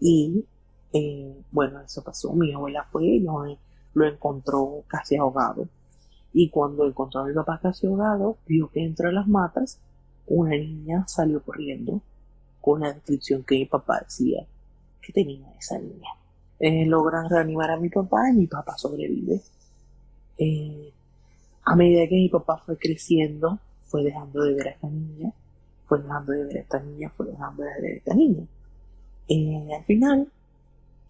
y 0.00 0.44
eh, 0.92 1.34
bueno 1.52 1.80
eso 1.80 2.02
pasó 2.02 2.32
mi 2.32 2.52
abuela 2.52 2.86
fue 2.90 3.04
y 3.04 3.20
lo, 3.20 3.44
lo 3.94 4.06
encontró 4.06 4.82
casi 4.86 5.16
ahogado 5.16 5.68
y 6.32 6.48
cuando 6.50 6.86
encontró 6.86 7.20
a 7.20 7.26
mi 7.26 7.34
papá 7.34 7.60
casi 7.62 7.86
ahogado 7.86 8.38
vio 8.46 8.70
que 8.70 8.84
entre 8.84 9.12
las 9.12 9.28
matas 9.28 9.78
una 10.26 10.50
niña 10.50 11.04
salió 11.06 11.42
corriendo 11.42 12.00
con 12.60 12.80
la 12.80 12.92
descripción 12.92 13.42
que 13.42 13.56
mi 13.56 13.66
papá 13.66 14.00
decía 14.04 14.46
que 15.00 15.12
tenía 15.12 15.50
esa 15.58 15.78
niña. 15.78 16.10
Eh, 16.58 16.86
logran 16.86 17.28
reanimar 17.28 17.70
a 17.70 17.76
mi 17.78 17.88
papá 17.88 18.30
y 18.30 18.36
mi 18.36 18.46
papá 18.46 18.76
sobrevive. 18.76 19.40
Eh, 20.38 20.92
a 21.64 21.74
medida 21.76 22.06
que 22.06 22.14
mi 22.14 22.28
papá 22.28 22.62
fue 22.64 22.76
creciendo, 22.76 23.58
fue 23.84 24.04
dejando 24.04 24.44
de 24.44 24.54
ver 24.54 24.68
a 24.68 24.70
esta 24.72 24.88
niña, 24.88 25.32
fue 25.90 26.00
dejando 26.00 26.32
de 26.32 26.44
ver 26.44 26.56
a 26.56 26.60
esta 26.60 26.80
niña, 26.80 27.12
fue 27.16 27.26
dejando 27.26 27.62
de 27.64 27.68
ver 27.68 27.84
a 27.84 27.96
esta 27.96 28.14
niña. 28.14 28.46
Eh, 29.28 29.68
al 29.76 29.84
final, 29.84 30.28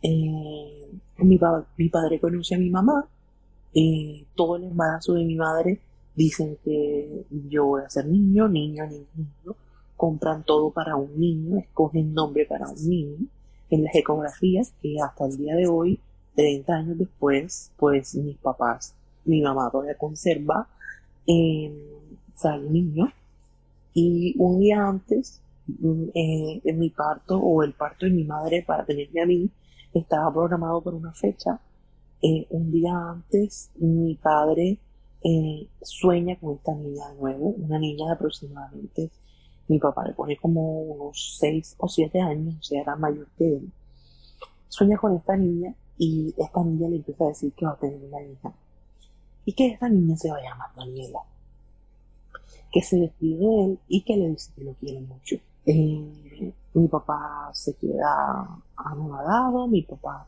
mi, 0.03 1.39
mi, 1.77 1.89
padre 1.91 2.19
conoce 2.19 2.55
a 2.55 2.59
mi 2.59 2.71
mamá, 2.71 3.07
todo 4.35 4.57
el 4.57 4.65
embarazo 4.65 5.13
de 5.15 5.25
mi 5.25 5.37
madre 5.37 5.81
dicen 6.17 6.57
que 6.65 7.27
yo 7.49 7.67
voy 7.67 7.83
a 7.83 7.91
ser 7.91 8.07
niño, 8.07 8.49
niño, 8.49 8.87
niño, 8.87 9.07
niño 9.15 9.57
compran 10.01 10.45
todo 10.45 10.71
para 10.71 10.97
un 10.97 11.21
niño, 11.21 11.59
escogen 11.59 12.15
nombre 12.15 12.47
para 12.47 12.71
un 12.71 12.89
niño. 12.89 13.19
En 13.69 13.85
las 13.85 13.95
ecografías, 13.95 14.73
que 14.81 14.97
hasta 14.99 15.27
el 15.27 15.37
día 15.37 15.55
de 15.55 15.67
hoy, 15.67 16.01
30 16.37 16.73
años 16.73 16.99
después, 16.99 17.71
pues 17.77 18.15
mis 18.15 18.39
papás, 18.39 18.95
mi 19.27 19.43
mamá 19.43 19.69
todavía 19.71 19.99
conserva, 19.99 20.67
eh, 21.27 21.71
sale 22.35 22.71
niño. 22.71 23.13
Y 23.95 24.35
un 24.39 24.61
día 24.61 24.87
antes, 24.87 25.43
mm, 25.67 26.05
eh, 26.15 26.61
en 26.65 26.79
mi 26.79 26.91
parto 26.91 27.39
o 27.39 27.63
el 27.63 27.75
parto 27.75 28.07
de 28.07 28.13
mi 28.13 28.25
madre 28.25 28.63
para 28.67 28.85
tenerme 28.85 29.23
a 29.23 29.27
mí, 29.27 29.51
estaba 29.95 30.33
programado 30.33 30.81
por 30.83 30.95
una 30.95 31.13
fecha. 31.13 31.61
Eh, 32.23 32.47
un 32.51 32.71
día 32.71 32.93
antes, 32.95 33.71
mi 33.77 34.15
padre 34.17 34.79
eh, 35.23 35.69
sueña 35.83 36.37
con 36.37 36.55
esta 36.55 36.75
niña 36.75 37.09
de 37.11 37.19
nuevo, 37.19 37.49
una 37.59 37.79
niña 37.79 38.07
de 38.07 38.13
aproximadamente 38.13 39.11
mi 39.71 39.79
papá 39.79 40.05
le 40.05 40.15
pone 40.15 40.37
como 40.37 40.83
unos 40.83 41.37
6 41.39 41.77
o 41.79 41.89
7 41.89 42.21
años, 42.21 42.57
o 42.59 42.63
sea, 42.63 42.83
era 42.83 42.97
mayor 42.97 43.29
que 43.39 43.57
él. 43.57 43.73
Sueña 44.69 44.99
con 44.99 45.15
esta 45.17 45.37
niña 45.37 45.73
y 45.97 46.35
esta 46.37 46.65
niña 46.65 46.89
le 46.89 46.97
empieza 46.97 47.25
a 47.25 47.29
decir 47.29 47.53
que 47.53 47.67
va 47.67 47.73
a 47.73 47.79
tener 47.79 48.03
una 48.03 48.21
hija. 48.21 48.53
Y 49.45 49.53
que 49.53 49.69
esta 49.69 49.89
niña 49.89 50.17
se 50.17 50.29
va 50.29 50.39
a 50.39 50.43
llamar 50.43 50.71
Daniela. 50.75 51.21
Que 52.71 52.83
se 52.83 52.97
despide 52.97 53.39
de 53.39 53.65
él 53.65 53.79
y 53.89 54.03
que 54.03 54.17
le 54.17 54.29
dice 54.31 54.53
que 54.55 54.65
lo 54.65 54.75
quiere 54.75 55.01
mucho. 55.01 55.37
Eh, 55.67 56.53
mi 56.75 56.89
papá 56.89 57.51
se 57.53 57.75
queda 57.75 58.49
anonadado, 58.77 59.67
mi 59.67 59.83
papá 59.83 60.27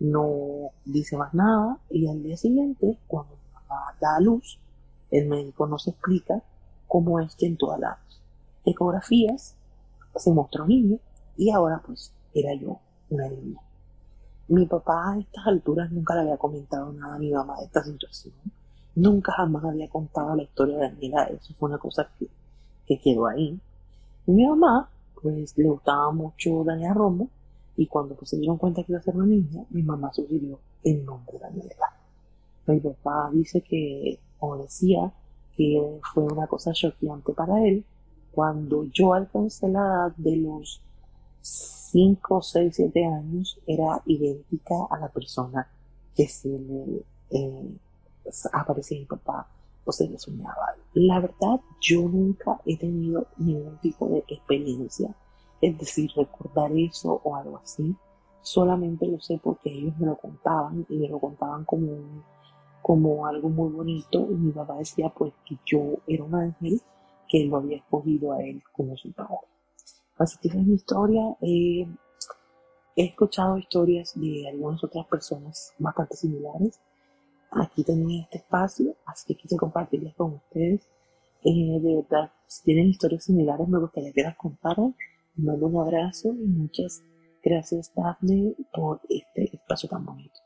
no 0.00 0.70
dice 0.84 1.16
más 1.16 1.32
nada 1.34 1.78
y 1.90 2.08
al 2.08 2.22
día 2.22 2.36
siguiente, 2.36 2.98
cuando 3.06 3.34
mi 3.36 3.52
papá 3.52 3.94
da 4.00 4.16
a 4.16 4.20
luz, 4.20 4.58
el 5.10 5.28
médico 5.28 5.66
nos 5.66 5.86
explica 5.86 6.42
cómo 6.88 7.20
es 7.20 7.34
que 7.36 7.46
en 7.46 7.56
toda 7.56 7.78
la 7.78 7.98
ecografías, 8.64 9.56
se 10.16 10.32
mostró 10.32 10.66
niño 10.66 10.98
y 11.36 11.50
ahora 11.50 11.82
pues 11.84 12.12
era 12.32 12.54
yo 12.54 12.78
una 13.10 13.28
niña. 13.28 13.60
Mi 14.48 14.66
papá 14.66 15.12
a 15.12 15.18
estas 15.18 15.46
alturas 15.46 15.90
nunca 15.90 16.14
le 16.14 16.22
había 16.22 16.36
comentado 16.36 16.92
nada 16.92 17.16
a 17.16 17.18
mi 17.18 17.32
mamá 17.32 17.58
de 17.58 17.66
esta 17.66 17.82
situación. 17.82 18.34
Nunca 18.96 19.32
jamás 19.32 19.64
había 19.64 19.88
contado 19.88 20.36
la 20.36 20.42
historia 20.42 20.76
de 20.76 20.82
Daniela. 20.88 21.24
Eso 21.24 21.54
fue 21.58 21.68
una 21.68 21.78
cosa 21.78 22.08
que, 22.18 22.28
que 22.86 22.98
quedó 23.00 23.26
ahí. 23.26 23.58
mi 24.26 24.46
mamá, 24.46 24.88
pues 25.20 25.56
le 25.56 25.68
gustaba 25.68 26.12
mucho 26.12 26.64
Daniela 26.64 26.94
Romo 26.94 27.28
y 27.76 27.86
cuando 27.86 28.14
pues, 28.14 28.30
se 28.30 28.36
dieron 28.36 28.56
cuenta 28.58 28.82
que 28.82 28.92
iba 28.92 29.00
a 29.00 29.02
ser 29.02 29.16
una 29.16 29.26
niña, 29.26 29.64
mi 29.70 29.82
mamá 29.82 30.12
sugirió 30.12 30.58
el 30.84 31.04
nombre 31.04 31.38
de 31.38 31.40
Daniela. 31.40 31.92
Mi 32.66 32.80
papá 32.80 33.30
dice 33.32 33.60
que, 33.62 34.18
o 34.38 34.56
decía, 34.56 35.12
que 35.56 36.00
fue 36.12 36.24
una 36.24 36.46
cosa 36.46 36.72
choqueante 36.72 37.32
para 37.32 37.64
él 37.66 37.84
cuando 38.32 38.84
yo 38.86 39.14
alcancé 39.14 39.68
la 39.68 39.80
edad 39.80 40.12
de 40.16 40.36
los 40.36 40.80
5, 41.40 42.42
6, 42.42 42.74
7 42.74 43.04
años, 43.04 43.58
era 43.66 44.02
idéntica 44.06 44.74
a 44.90 44.98
la 44.98 45.08
persona 45.08 45.68
que 46.16 46.26
se 46.26 46.48
le 46.48 47.04
eh, 47.30 47.76
aparecía 48.52 48.98
mi 48.98 49.06
papá 49.06 49.48
o 49.84 49.92
se 49.92 50.08
le 50.08 50.18
soñaba. 50.18 50.74
La 50.94 51.20
verdad, 51.20 51.60
yo 51.80 52.02
nunca 52.02 52.60
he 52.64 52.76
tenido 52.76 53.26
ningún 53.36 53.78
tipo 53.78 54.08
de 54.08 54.24
experiencia, 54.28 55.14
es 55.60 55.78
decir, 55.78 56.10
recordar 56.16 56.72
eso 56.72 57.20
o 57.24 57.36
algo 57.36 57.58
así. 57.58 57.94
Solamente 58.42 59.06
lo 59.06 59.20
sé 59.20 59.40
porque 59.42 59.70
ellos 59.70 59.96
me 59.98 60.06
lo 60.06 60.16
contaban 60.16 60.86
y 60.88 60.96
me 60.96 61.08
lo 61.08 61.18
contaban 61.18 61.64
como, 61.64 62.24
como 62.82 63.26
algo 63.26 63.48
muy 63.48 63.70
bonito 63.72 64.26
y 64.30 64.34
mi 64.34 64.52
papá 64.52 64.76
decía 64.76 65.08
pues 65.08 65.32
que 65.46 65.56
yo 65.64 65.98
era 66.06 66.24
un 66.24 66.34
ángel 66.34 66.80
que 67.28 67.46
lo 67.46 67.56
había 67.56 67.78
escogido 67.78 68.32
a 68.32 68.42
él 68.42 68.62
como 68.72 68.96
su 68.96 69.10
padre. 69.12 69.38
Así 70.18 70.38
que 70.38 70.48
esa 70.48 70.58
es 70.58 70.66
mi 70.66 70.74
historia. 70.74 71.22
he 71.40 71.86
escuchado 72.96 73.58
historias 73.58 74.12
de 74.14 74.48
algunas 74.48 74.84
otras 74.84 75.06
personas 75.06 75.74
bastante 75.78 76.16
similares. 76.16 76.80
Aquí 77.54 77.84
tenía 77.84 78.22
este 78.24 78.38
espacio, 78.38 78.96
así 79.06 79.26
que 79.34 79.40
quise 79.40 79.56
compartirlas 79.56 80.14
con 80.14 80.34
ustedes. 80.34 80.88
Eh, 81.44 81.78
de 81.80 81.96
verdad, 81.96 82.32
si 82.46 82.64
tienen 82.64 82.88
historias 82.88 83.24
similares, 83.24 83.68
me 83.68 83.78
gustaría 83.78 84.12
que 84.12 84.22
las 84.22 84.36
contaran. 84.36 84.94
Les 85.36 85.46
mando 85.46 85.66
un 85.66 85.80
abrazo 85.80 86.28
y 86.28 86.46
muchas 86.46 87.02
gracias, 87.42 87.92
Daphne, 87.94 88.54
por 88.72 89.00
este 89.08 89.54
espacio 89.54 89.88
tan 89.88 90.04
bonito. 90.04 90.40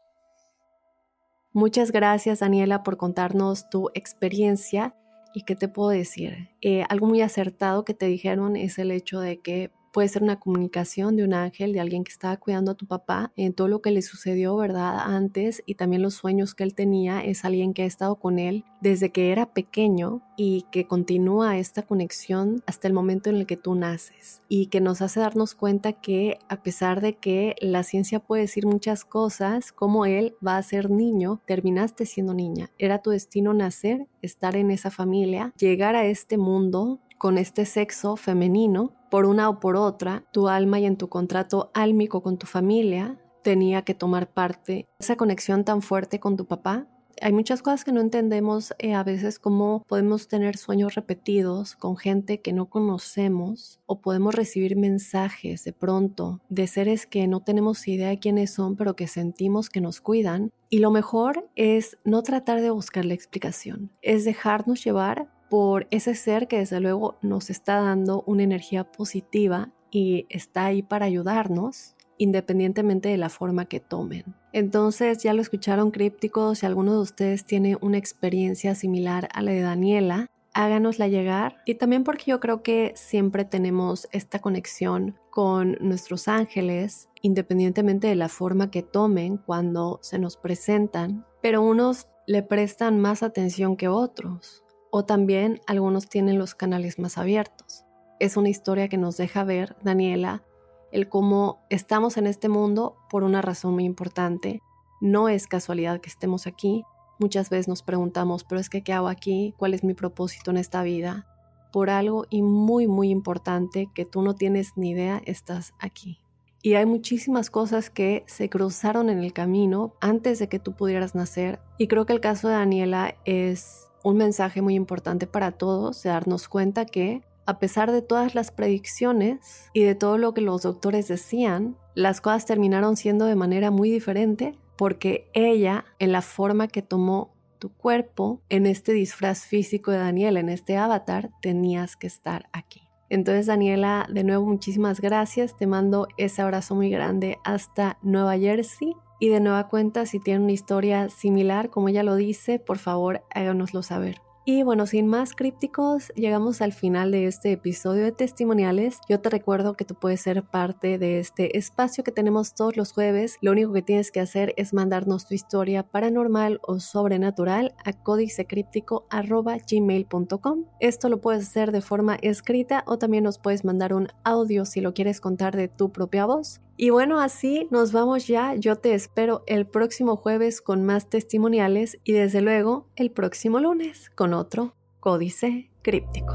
Muchas 1.52 1.92
gracias, 1.92 2.40
Daniela, 2.40 2.82
por 2.82 2.96
contarnos 2.96 3.68
tu 3.70 3.90
experiencia 3.94 4.94
¿Y 5.34 5.42
qué 5.42 5.54
te 5.54 5.68
puedo 5.68 5.90
decir? 5.90 6.48
Eh, 6.62 6.84
algo 6.88 7.06
muy 7.06 7.20
acertado 7.22 7.84
que 7.84 7.94
te 7.94 8.06
dijeron 8.06 8.56
es 8.56 8.78
el 8.78 8.90
hecho 8.90 9.20
de 9.20 9.40
que 9.40 9.70
puede 9.92 10.08
ser 10.08 10.22
una 10.22 10.38
comunicación 10.38 11.16
de 11.16 11.24
un 11.24 11.34
ángel, 11.34 11.72
de 11.72 11.80
alguien 11.80 12.04
que 12.04 12.12
estaba 12.12 12.36
cuidando 12.36 12.72
a 12.72 12.74
tu 12.74 12.86
papá 12.86 13.32
en 13.36 13.52
todo 13.52 13.68
lo 13.68 13.80
que 13.80 13.90
le 13.90 14.02
sucedió, 14.02 14.56
¿verdad? 14.56 14.98
Antes 14.98 15.62
y 15.66 15.74
también 15.74 16.02
los 16.02 16.14
sueños 16.14 16.54
que 16.54 16.64
él 16.64 16.74
tenía, 16.74 17.20
es 17.20 17.44
alguien 17.44 17.74
que 17.74 17.82
ha 17.82 17.86
estado 17.86 18.16
con 18.16 18.38
él 18.38 18.64
desde 18.80 19.10
que 19.10 19.32
era 19.32 19.52
pequeño 19.52 20.22
y 20.36 20.66
que 20.70 20.86
continúa 20.86 21.58
esta 21.58 21.82
conexión 21.82 22.62
hasta 22.66 22.86
el 22.86 22.94
momento 22.94 23.28
en 23.30 23.36
el 23.36 23.46
que 23.46 23.56
tú 23.56 23.74
naces 23.74 24.42
y 24.48 24.66
que 24.66 24.80
nos 24.80 25.02
hace 25.02 25.20
darnos 25.20 25.54
cuenta 25.54 25.92
que 25.92 26.38
a 26.48 26.62
pesar 26.62 27.00
de 27.00 27.16
que 27.16 27.56
la 27.60 27.82
ciencia 27.82 28.20
puede 28.20 28.42
decir 28.42 28.66
muchas 28.66 29.04
cosas, 29.04 29.72
como 29.72 30.06
él 30.06 30.36
va 30.46 30.56
a 30.56 30.62
ser 30.62 30.90
niño, 30.90 31.40
terminaste 31.46 32.06
siendo 32.06 32.34
niña. 32.34 32.70
Era 32.78 33.02
tu 33.02 33.10
destino 33.10 33.52
nacer, 33.52 34.06
estar 34.22 34.56
en 34.56 34.70
esa 34.70 34.90
familia, 34.90 35.52
llegar 35.58 35.96
a 35.96 36.06
este 36.06 36.38
mundo 36.38 37.00
con 37.18 37.36
este 37.36 37.66
sexo 37.66 38.16
femenino, 38.16 38.92
por 39.10 39.26
una 39.26 39.48
o 39.48 39.60
por 39.60 39.76
otra, 39.76 40.24
tu 40.32 40.48
alma 40.48 40.80
y 40.80 40.86
en 40.86 40.96
tu 40.96 41.08
contrato 41.08 41.70
álmico 41.74 42.22
con 42.22 42.38
tu 42.38 42.46
familia 42.46 43.18
tenía 43.42 43.82
que 43.82 43.94
tomar 43.94 44.28
parte. 44.30 44.86
Esa 44.98 45.16
conexión 45.16 45.64
tan 45.64 45.82
fuerte 45.82 46.20
con 46.20 46.36
tu 46.36 46.46
papá 46.46 46.86
hay 47.20 47.32
muchas 47.32 47.62
cosas 47.62 47.84
que 47.84 47.92
no 47.92 48.00
entendemos 48.00 48.74
eh, 48.78 48.94
a 48.94 49.02
veces 49.02 49.38
cómo 49.38 49.84
podemos 49.88 50.28
tener 50.28 50.56
sueños 50.56 50.94
repetidos 50.94 51.76
con 51.76 51.96
gente 51.96 52.40
que 52.40 52.52
no 52.52 52.66
conocemos 52.66 53.80
o 53.86 54.00
podemos 54.00 54.34
recibir 54.34 54.76
mensajes 54.76 55.64
de 55.64 55.72
pronto 55.72 56.40
de 56.48 56.66
seres 56.66 57.06
que 57.06 57.26
no 57.26 57.40
tenemos 57.40 57.86
idea 57.88 58.08
de 58.08 58.18
quiénes 58.18 58.52
son 58.52 58.76
pero 58.76 58.96
que 58.96 59.06
sentimos 59.06 59.70
que 59.70 59.80
nos 59.80 60.00
cuidan 60.00 60.52
y 60.70 60.78
lo 60.78 60.90
mejor 60.90 61.48
es 61.56 61.98
no 62.04 62.22
tratar 62.22 62.60
de 62.60 62.70
buscar 62.70 63.04
la 63.04 63.14
explicación, 63.14 63.90
es 64.02 64.24
dejarnos 64.24 64.84
llevar 64.84 65.28
por 65.48 65.86
ese 65.90 66.14
ser 66.14 66.48
que 66.48 66.58
desde 66.58 66.80
luego 66.80 67.16
nos 67.22 67.50
está 67.50 67.80
dando 67.80 68.22
una 68.26 68.42
energía 68.42 68.84
positiva 68.84 69.70
y 69.90 70.26
está 70.28 70.66
ahí 70.66 70.82
para 70.82 71.06
ayudarnos 71.06 71.94
independientemente 72.18 73.08
de 73.08 73.16
la 73.16 73.28
forma 73.28 73.66
que 73.66 73.80
tomen. 73.80 74.24
Entonces 74.52 75.22
ya 75.22 75.32
lo 75.34 75.40
escucharon 75.40 75.90
crípticos, 75.90 76.58
si 76.58 76.66
alguno 76.66 76.94
de 76.94 77.00
ustedes 77.00 77.44
tiene 77.44 77.78
una 77.80 77.96
experiencia 77.96 78.74
similar 78.74 79.28
a 79.32 79.42
la 79.42 79.52
de 79.52 79.60
Daniela, 79.60 80.26
háganosla 80.52 81.06
llegar 81.06 81.58
y 81.64 81.76
también 81.76 82.02
porque 82.02 82.24
yo 82.26 82.40
creo 82.40 82.62
que 82.62 82.92
siempre 82.96 83.44
tenemos 83.44 84.08
esta 84.10 84.40
conexión 84.40 85.16
con 85.30 85.76
nuestros 85.80 86.26
ángeles, 86.26 87.08
independientemente 87.22 88.08
de 88.08 88.16
la 88.16 88.28
forma 88.28 88.70
que 88.70 88.82
tomen 88.82 89.36
cuando 89.36 90.00
se 90.02 90.18
nos 90.18 90.36
presentan, 90.36 91.24
pero 91.40 91.62
unos 91.62 92.08
le 92.26 92.42
prestan 92.42 92.98
más 92.98 93.22
atención 93.22 93.76
que 93.76 93.86
otros 93.86 94.64
o 94.90 95.04
también 95.04 95.60
algunos 95.66 96.08
tienen 96.08 96.38
los 96.38 96.54
canales 96.54 96.98
más 96.98 97.18
abiertos. 97.18 97.84
Es 98.20 98.36
una 98.36 98.48
historia 98.48 98.88
que 98.88 98.98
nos 98.98 99.16
deja 99.16 99.44
ver, 99.44 99.76
Daniela, 99.82 100.42
el 100.90 101.08
cómo 101.08 101.60
estamos 101.70 102.16
en 102.16 102.26
este 102.26 102.48
mundo 102.48 102.96
por 103.10 103.22
una 103.22 103.42
razón 103.42 103.74
muy 103.74 103.84
importante. 103.84 104.62
No 105.00 105.28
es 105.28 105.46
casualidad 105.46 106.00
que 106.00 106.08
estemos 106.08 106.46
aquí. 106.46 106.84
Muchas 107.18 107.50
veces 107.50 107.68
nos 107.68 107.82
preguntamos, 107.82 108.44
pero 108.44 108.60
es 108.60 108.70
que 108.70 108.82
¿qué 108.82 108.92
hago 108.92 109.08
aquí? 109.08 109.54
¿Cuál 109.56 109.74
es 109.74 109.84
mi 109.84 109.94
propósito 109.94 110.50
en 110.50 110.56
esta 110.56 110.82
vida? 110.82 111.26
Por 111.72 111.90
algo 111.90 112.26
y 112.30 112.42
muy, 112.42 112.86
muy 112.86 113.10
importante 113.10 113.88
que 113.94 114.04
tú 114.04 114.22
no 114.22 114.34
tienes 114.34 114.72
ni 114.76 114.90
idea, 114.90 115.20
estás 115.26 115.74
aquí. 115.78 116.18
Y 116.62 116.74
hay 116.74 116.86
muchísimas 116.86 117.50
cosas 117.50 117.90
que 117.90 118.24
se 118.26 118.48
cruzaron 118.48 119.10
en 119.10 119.18
el 119.18 119.32
camino 119.32 119.94
antes 120.00 120.38
de 120.38 120.48
que 120.48 120.58
tú 120.58 120.74
pudieras 120.74 121.14
nacer. 121.14 121.60
Y 121.78 121.86
creo 121.86 122.04
que 122.04 122.12
el 122.12 122.20
caso 122.20 122.48
de 122.48 122.54
Daniela 122.54 123.14
es 123.24 123.87
un 124.08 124.16
mensaje 124.16 124.62
muy 124.62 124.74
importante 124.74 125.26
para 125.26 125.52
todos, 125.52 126.02
de 126.02 126.10
darnos 126.10 126.48
cuenta 126.48 126.86
que 126.86 127.22
a 127.46 127.58
pesar 127.58 127.92
de 127.92 128.02
todas 128.02 128.34
las 128.34 128.50
predicciones 128.50 129.70
y 129.72 129.82
de 129.82 129.94
todo 129.94 130.18
lo 130.18 130.34
que 130.34 130.42
los 130.42 130.62
doctores 130.62 131.08
decían, 131.08 131.76
las 131.94 132.20
cosas 132.20 132.44
terminaron 132.44 132.96
siendo 132.96 133.24
de 133.24 133.36
manera 133.36 133.70
muy 133.70 133.90
diferente 133.90 134.58
porque 134.76 135.30
ella, 135.32 135.84
en 135.98 136.12
la 136.12 136.22
forma 136.22 136.68
que 136.68 136.82
tomó 136.82 137.34
tu 137.58 137.70
cuerpo, 137.70 138.42
en 138.48 138.66
este 138.66 138.92
disfraz 138.92 139.44
físico 139.46 139.90
de 139.90 139.98
Daniela, 139.98 140.40
en 140.40 140.50
este 140.50 140.76
avatar, 140.76 141.30
tenías 141.40 141.96
que 141.96 142.06
estar 142.06 142.48
aquí. 142.52 142.82
Entonces, 143.08 143.46
Daniela, 143.46 144.06
de 144.12 144.24
nuevo, 144.24 144.46
muchísimas 144.46 145.00
gracias. 145.00 145.56
Te 145.56 145.66
mando 145.66 146.06
ese 146.18 146.42
abrazo 146.42 146.74
muy 146.74 146.90
grande 146.90 147.38
hasta 147.44 147.98
Nueva 148.02 148.38
Jersey 148.38 148.94
y 149.18 149.28
de 149.28 149.40
nueva 149.40 149.68
cuenta, 149.68 150.06
si 150.06 150.20
tienen 150.20 150.42
una 150.42 150.52
historia 150.52 151.08
similar, 151.08 151.70
como 151.70 151.88
ella 151.88 152.02
lo 152.02 152.16
dice, 152.16 152.58
por 152.58 152.78
favor 152.78 153.22
háganoslo 153.34 153.82
saber. 153.82 154.20
Y 154.50 154.62
bueno, 154.62 154.86
sin 154.86 155.06
más 155.06 155.34
crípticos, 155.34 156.10
llegamos 156.16 156.62
al 156.62 156.72
final 156.72 157.10
de 157.10 157.26
este 157.26 157.52
episodio 157.52 158.04
de 158.04 158.12
testimoniales. 158.12 158.98
Yo 159.06 159.20
te 159.20 159.28
recuerdo 159.28 159.74
que 159.74 159.84
tú 159.84 159.94
puedes 159.94 160.22
ser 160.22 160.42
parte 160.42 160.96
de 160.96 161.18
este 161.18 161.58
espacio 161.58 162.02
que 162.02 162.12
tenemos 162.12 162.54
todos 162.54 162.78
los 162.78 162.92
jueves. 162.92 163.36
Lo 163.42 163.52
único 163.52 163.74
que 163.74 163.82
tienes 163.82 164.10
que 164.10 164.20
hacer 164.20 164.54
es 164.56 164.72
mandarnos 164.72 165.26
tu 165.26 165.34
historia 165.34 165.82
paranormal 165.82 166.60
o 166.62 166.80
sobrenatural 166.80 167.74
a 167.84 167.92
códicecríptico.gmail.com. 167.92 170.64
Esto 170.80 171.08
lo 171.10 171.20
puedes 171.20 171.46
hacer 171.46 171.70
de 171.70 171.82
forma 171.82 172.16
escrita 172.22 172.84
o 172.86 172.96
también 172.96 173.24
nos 173.24 173.38
puedes 173.38 173.66
mandar 173.66 173.92
un 173.92 174.08
audio 174.24 174.64
si 174.64 174.80
lo 174.80 174.94
quieres 174.94 175.20
contar 175.20 175.58
de 175.58 175.68
tu 175.68 175.92
propia 175.92 176.24
voz. 176.24 176.62
Y 176.80 176.90
bueno, 176.90 177.18
así 177.18 177.66
nos 177.72 177.90
vamos 177.90 178.28
ya. 178.28 178.54
Yo 178.54 178.76
te 178.76 178.94
espero 178.94 179.42
el 179.48 179.66
próximo 179.66 180.14
jueves 180.14 180.60
con 180.60 180.84
más 180.84 181.10
testimoniales 181.10 181.98
y 182.04 182.12
desde 182.12 182.40
luego 182.40 182.86
el 182.94 183.10
próximo 183.10 183.58
lunes 183.58 184.10
con 184.14 184.32
otro 184.32 184.76
códice 185.00 185.72
críptico. 185.82 186.34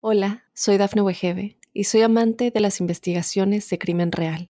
Hola, 0.00 0.42
soy 0.52 0.78
Dafne 0.78 1.02
Wegebe 1.02 1.58
y 1.72 1.84
soy 1.84 2.02
amante 2.02 2.50
de 2.50 2.58
las 2.58 2.80
investigaciones 2.80 3.70
de 3.70 3.78
crimen 3.78 4.10
real. 4.10 4.51